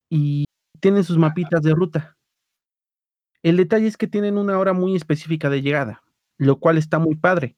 [0.10, 0.46] Y
[0.80, 2.18] tienen sus mapitas de ruta.
[3.44, 6.04] El detalle es que tienen una hora muy específica de llegada,
[6.38, 7.56] lo cual está muy padre,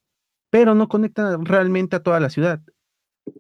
[0.50, 2.62] pero no conecta realmente a toda la ciudad.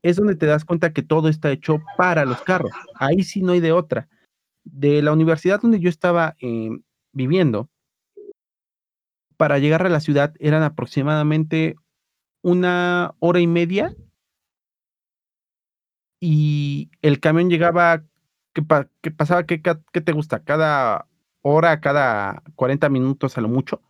[0.01, 2.71] Es donde te das cuenta que todo está hecho para los carros.
[2.95, 4.09] Ahí sí no hay de otra.
[4.63, 6.69] De la universidad donde yo estaba eh,
[7.11, 7.69] viviendo,
[9.37, 11.75] para llegar a la ciudad eran aproximadamente
[12.41, 13.95] una hora y media
[16.25, 18.01] y el camión llegaba,
[18.53, 19.45] ¿qué, pa- qué pasaba?
[19.45, 20.41] ¿Qué, te gusta?
[20.41, 21.05] ¿Cada
[21.41, 23.81] hora, cada 40 minutos a lo mucho?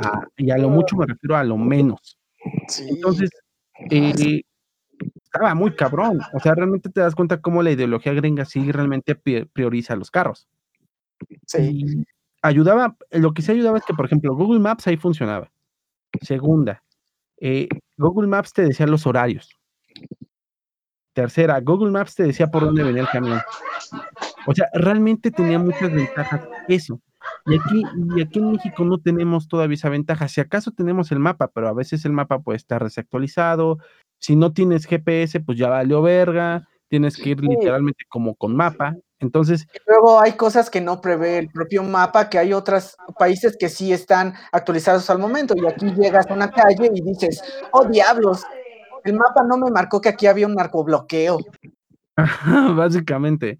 [0.00, 2.18] Ah, y a lo mucho me refiero a lo menos.
[2.66, 2.86] Sí.
[2.88, 3.28] Entonces,
[3.90, 4.40] eh,
[5.22, 6.18] estaba muy cabrón.
[6.32, 10.10] O sea, realmente te das cuenta cómo la ideología gringa sí realmente pri- prioriza los
[10.10, 10.48] carros.
[11.46, 11.82] sí.
[11.84, 12.04] Y
[12.40, 15.52] ayudaba, lo que sí ayudaba es que, por ejemplo, Google Maps ahí funcionaba.
[16.22, 16.82] Segunda,
[17.38, 19.59] eh, Google Maps te decía los horarios.
[21.12, 23.40] Tercera, Google Maps te decía por dónde venía el camión.
[24.46, 27.00] O sea, realmente tenía muchas ventajas eso.
[27.46, 27.82] Y aquí,
[28.16, 30.28] y aquí en México no tenemos todavía esa ventaja.
[30.28, 33.78] Si acaso tenemos el mapa, pero a veces el mapa puede estar desactualizado.
[34.18, 36.68] Si no tienes GPS, pues ya valió verga.
[36.88, 38.96] Tienes que ir literalmente como con mapa.
[39.20, 43.68] Entonces, Luego hay cosas que no prevé el propio mapa, que hay otros países que
[43.68, 45.54] sí están actualizados al momento.
[45.56, 47.42] Y aquí llegas a una calle y dices,
[47.72, 48.42] oh diablos,
[49.04, 51.38] el mapa no me marcó que aquí había un narcobloqueo.
[52.76, 53.58] básicamente.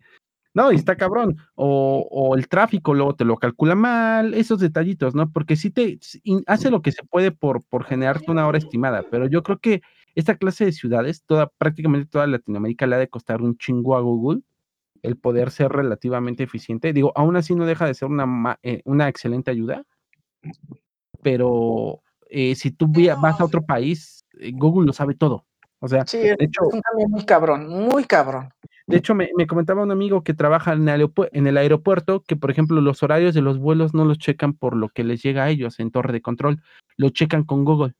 [0.53, 1.37] No, y está cabrón.
[1.55, 5.31] O, el tráfico luego te lo calcula mal, esos detallitos, ¿no?
[5.31, 5.99] Porque sí te
[6.47, 9.83] hace lo que se puede por, por generarte una hora estimada, pero yo creo que
[10.17, 14.01] esta clase de ciudades, toda, prácticamente toda Latinoamérica le ha de costar un chingo a
[14.01, 14.41] Google
[15.03, 16.93] el poder ser relativamente eficiente.
[16.93, 19.85] Digo, aún así no deja de ser una, eh, una excelente ayuda,
[21.23, 22.89] pero eh, si tú
[23.21, 24.20] vas a otro país,
[24.55, 25.47] Google lo sabe todo.
[25.83, 28.51] O sea, Sí, es de hecho, un cambio muy cabrón, muy cabrón.
[28.87, 32.23] de hecho, me, me comentaba un amigo que trabaja en el, aeropu- en el aeropuerto
[32.23, 35.23] que, por ejemplo, los horarios de los vuelos no los checan por lo que les
[35.23, 36.63] llega a ellos en torre de control,
[36.99, 37.95] lo checan con Google,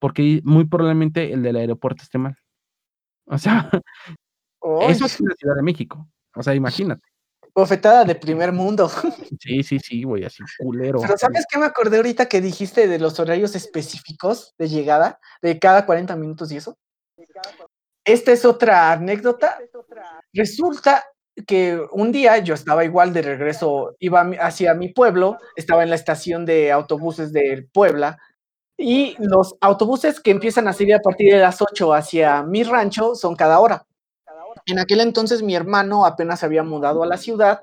[0.00, 2.36] porque muy probablemente el del aeropuerto esté mal.
[3.26, 3.70] O sea,
[4.80, 6.08] eso es en la Ciudad de México.
[6.34, 7.06] O sea, imagínate.
[7.54, 8.90] Bofetada de primer mundo.
[9.40, 11.00] Sí, sí, sí, güey, así culero.
[11.00, 15.58] Pero ¿sabes qué me acordé ahorita que dijiste de los horarios específicos de llegada, de
[15.58, 16.78] cada 40 minutos y eso?
[18.04, 19.58] Esta es otra anécdota.
[20.32, 21.04] Resulta
[21.46, 25.96] que un día yo estaba igual de regreso, iba hacia mi pueblo, estaba en la
[25.96, 28.18] estación de autobuses de Puebla,
[28.76, 33.14] y los autobuses que empiezan a salir a partir de las 8 hacia mi rancho
[33.14, 33.86] son cada hora.
[34.66, 37.62] En aquel entonces mi hermano apenas había mudado a la ciudad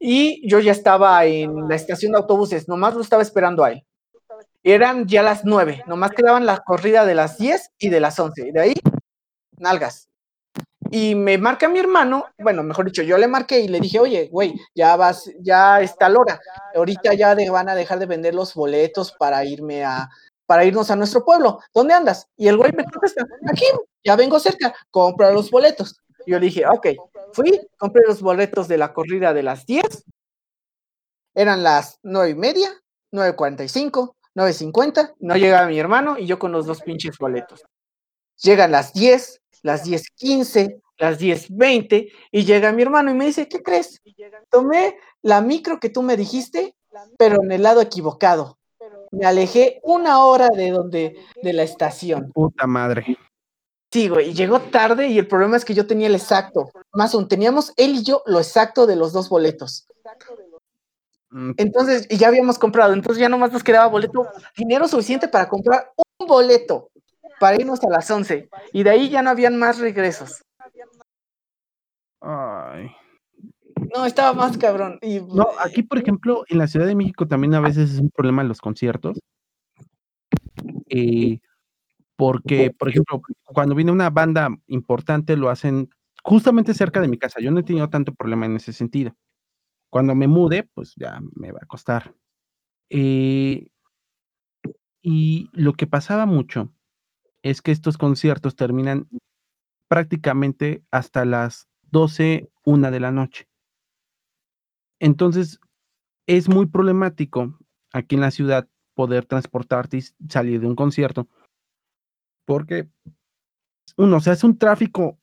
[0.00, 3.84] y yo ya estaba en la estación de autobuses, nomás lo estaba esperando a él.
[4.62, 8.50] Eran ya las 9, nomás quedaban la corrida de las 10 y de las 11.
[8.52, 8.74] De ahí,
[9.58, 10.08] nalgas.
[10.90, 14.28] Y me marca mi hermano, bueno, mejor dicho, yo le marqué y le dije, oye,
[14.30, 16.40] güey, ya vas, ya está la hora.
[16.74, 20.08] Ahorita ya de- van a dejar de vender los boletos para irme a,
[20.46, 21.60] para irnos a nuestro pueblo.
[21.74, 22.28] ¿Dónde andas?
[22.36, 23.64] Y el güey me contesta, aquí,
[24.04, 26.00] ya vengo cerca, compra los boletos.
[26.26, 26.88] Yo dije, ok,
[27.32, 30.04] fui, compré los boletos de la corrida de las 10.
[31.34, 32.70] Eran las nueve y media,
[33.12, 37.64] 9.45, 9.50, no llegaba mi hermano y yo con los dos pinches boletos.
[38.42, 43.62] Llegan las 10, las 10.15, las 10.20 y llega mi hermano y me dice, ¿qué
[43.62, 44.00] crees?
[44.50, 46.74] Tomé la micro que tú me dijiste,
[47.18, 48.58] pero en el lado equivocado.
[49.10, 52.32] Me alejé una hora de donde, de la estación.
[52.32, 53.16] Puta madre.
[53.94, 56.68] Sí, güey, y llegó tarde y el problema es que yo tenía el exacto.
[56.92, 59.86] Más aún, teníamos él y yo lo exacto de los dos boletos.
[61.30, 64.26] Mm, Entonces, y ya habíamos comprado, entonces ya nomás nos quedaba boleto,
[64.56, 66.90] dinero suficiente para comprar un boleto
[67.38, 68.48] para irnos a las 11.
[68.72, 70.42] Y de ahí ya no habían más regresos.
[72.20, 72.90] Ay.
[73.94, 74.98] No, estaba más cabrón.
[75.02, 78.10] Y, No, aquí, por ejemplo, en la Ciudad de México también a veces es un
[78.10, 79.20] problema en los conciertos.
[80.88, 81.38] eh,
[82.16, 85.90] porque, por ejemplo, cuando viene una banda importante, lo hacen
[86.22, 87.40] justamente cerca de mi casa.
[87.40, 89.16] Yo no he tenido tanto problema en ese sentido.
[89.90, 92.14] Cuando me mude, pues ya me va a costar.
[92.90, 93.68] Eh,
[95.02, 96.72] y lo que pasaba mucho
[97.42, 99.08] es que estos conciertos terminan
[99.88, 103.48] prácticamente hasta las 12, una de la noche.
[105.00, 105.60] Entonces,
[106.26, 107.58] es muy problemático
[107.92, 111.28] aquí en la ciudad poder transportarte y salir de un concierto,
[112.44, 112.88] porque
[113.96, 115.18] uno, o sea, es un tráfico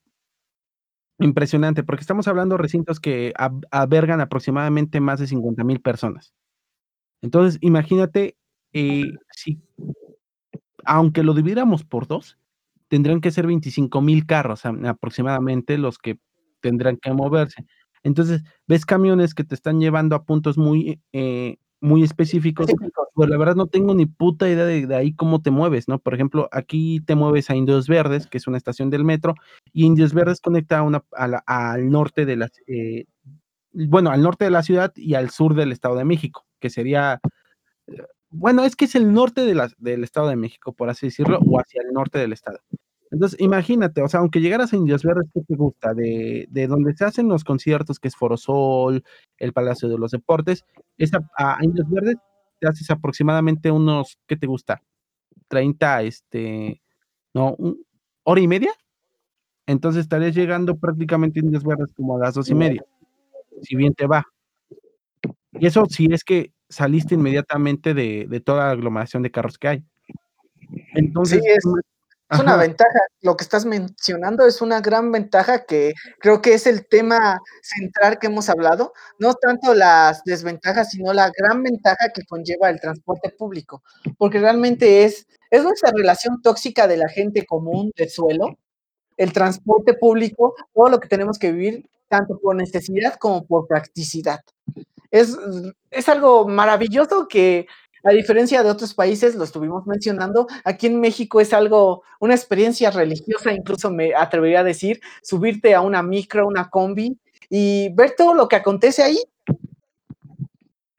[1.19, 3.34] impresionante, porque estamos hablando de recintos que
[3.72, 6.34] albergan aproximadamente más de 50 mil personas.
[7.22, 8.36] Entonces, imagínate
[8.74, 9.61] eh, si,
[10.86, 12.38] aunque lo dividiéramos por dos,
[12.88, 16.19] tendrían que ser 25 mil carros aproximadamente los que
[16.61, 17.65] tendrán que moverse.
[18.03, 22.67] Entonces, ves camiones que te están llevando a puntos muy, eh, muy específicos,
[23.13, 25.97] pues la verdad no tengo ni puta idea de, de ahí cómo te mueves, ¿no?
[25.99, 29.34] Por ejemplo, aquí te mueves a Indios Verdes, que es una estación del metro,
[29.73, 33.05] y Indios Verdes conecta a una, a la- al norte de las, eh,
[33.73, 37.19] bueno, al norte de la ciudad y al sur del Estado de México, que sería,
[37.88, 41.07] eh, bueno, es que es el norte de la- del Estado de México, por así
[41.07, 42.59] decirlo, o hacia el norte del estado.
[43.12, 45.93] Entonces, imagínate, o sea, aunque llegaras a Indios Verdes, ¿qué te gusta?
[45.93, 49.03] De, de donde se hacen los conciertos, que es Forosol,
[49.38, 50.64] el Palacio de los Deportes,
[50.97, 52.16] esa, a Indios Verdes
[52.59, 54.82] te haces aproximadamente unos, ¿qué te gusta?
[55.49, 56.82] 30, este,
[57.34, 57.84] no, un-
[58.24, 58.72] hora y media.
[59.68, 62.84] Entonces estarías llegando prácticamente a Indios Verdes como a las dos y media,
[63.62, 64.26] si bien te va.
[65.53, 69.68] Y eso si es que saliste inmediatamente de, de toda la aglomeración de carros que
[69.68, 69.84] hay.
[70.93, 71.66] Entonces, es-
[72.32, 76.65] Es una ventaja, lo que estás mencionando es una gran ventaja que creo que es
[76.65, 82.23] el tema central que hemos hablado, no tanto las desventajas, sino la gran ventaja que
[82.23, 83.84] conlleva el transporte público,
[84.17, 88.57] porque realmente es, es nuestra relación tóxica de la gente común del suelo,
[89.17, 94.39] el transporte público, todo lo que tenemos que vivir, tanto por necesidad como por practicidad.
[95.11, 95.38] Es,
[95.89, 97.67] es algo maravilloso que,
[98.03, 102.91] a diferencia de otros países, lo estuvimos mencionando, aquí en México es algo, una experiencia
[102.91, 107.17] religiosa, incluso me atrevería a decir, subirte a una micro, una combi
[107.49, 109.19] y ver todo lo que acontece ahí.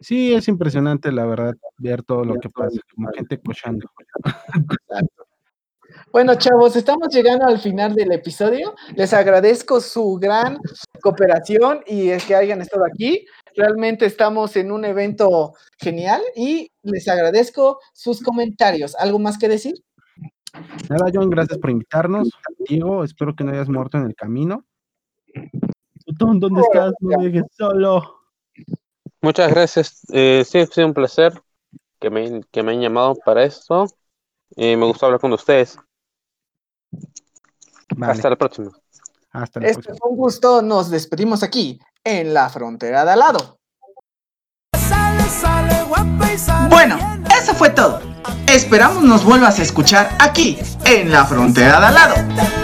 [0.01, 3.89] Sí, es impresionante, la verdad, ver todo lo que pasa, como gente cochando.
[6.11, 8.75] Bueno, chavos, estamos llegando al final del episodio.
[8.97, 10.59] Les agradezco su gran
[11.01, 13.25] cooperación y el que hayan estado aquí.
[13.57, 18.95] Realmente estamos en un evento genial y les agradezco sus comentarios.
[18.97, 19.75] ¿Algo más que decir?
[20.89, 22.29] Nada, John, gracias por invitarnos.
[22.69, 24.65] Diego, espero que no hayas muerto en el camino.
[26.05, 26.93] Tutón, ¿dónde estás?
[27.01, 28.21] No me dejes solo.
[29.21, 30.03] Muchas gracias.
[30.13, 31.33] Eh, sí, ha sido un placer
[32.01, 33.87] que me, que me han llamado para esto.
[34.57, 35.79] Y me gustó hablar con ustedes.
[37.97, 38.71] Vale, Hasta la próxima.
[39.31, 39.97] hasta la Este próxima.
[40.01, 40.63] fue un gusto.
[40.63, 43.59] Nos despedimos aquí en la frontera de al lado.
[46.69, 46.99] Bueno,
[47.39, 48.01] eso fue todo.
[48.49, 52.62] Esperamos nos vuelvas a escuchar aquí, en la frontera de al lado.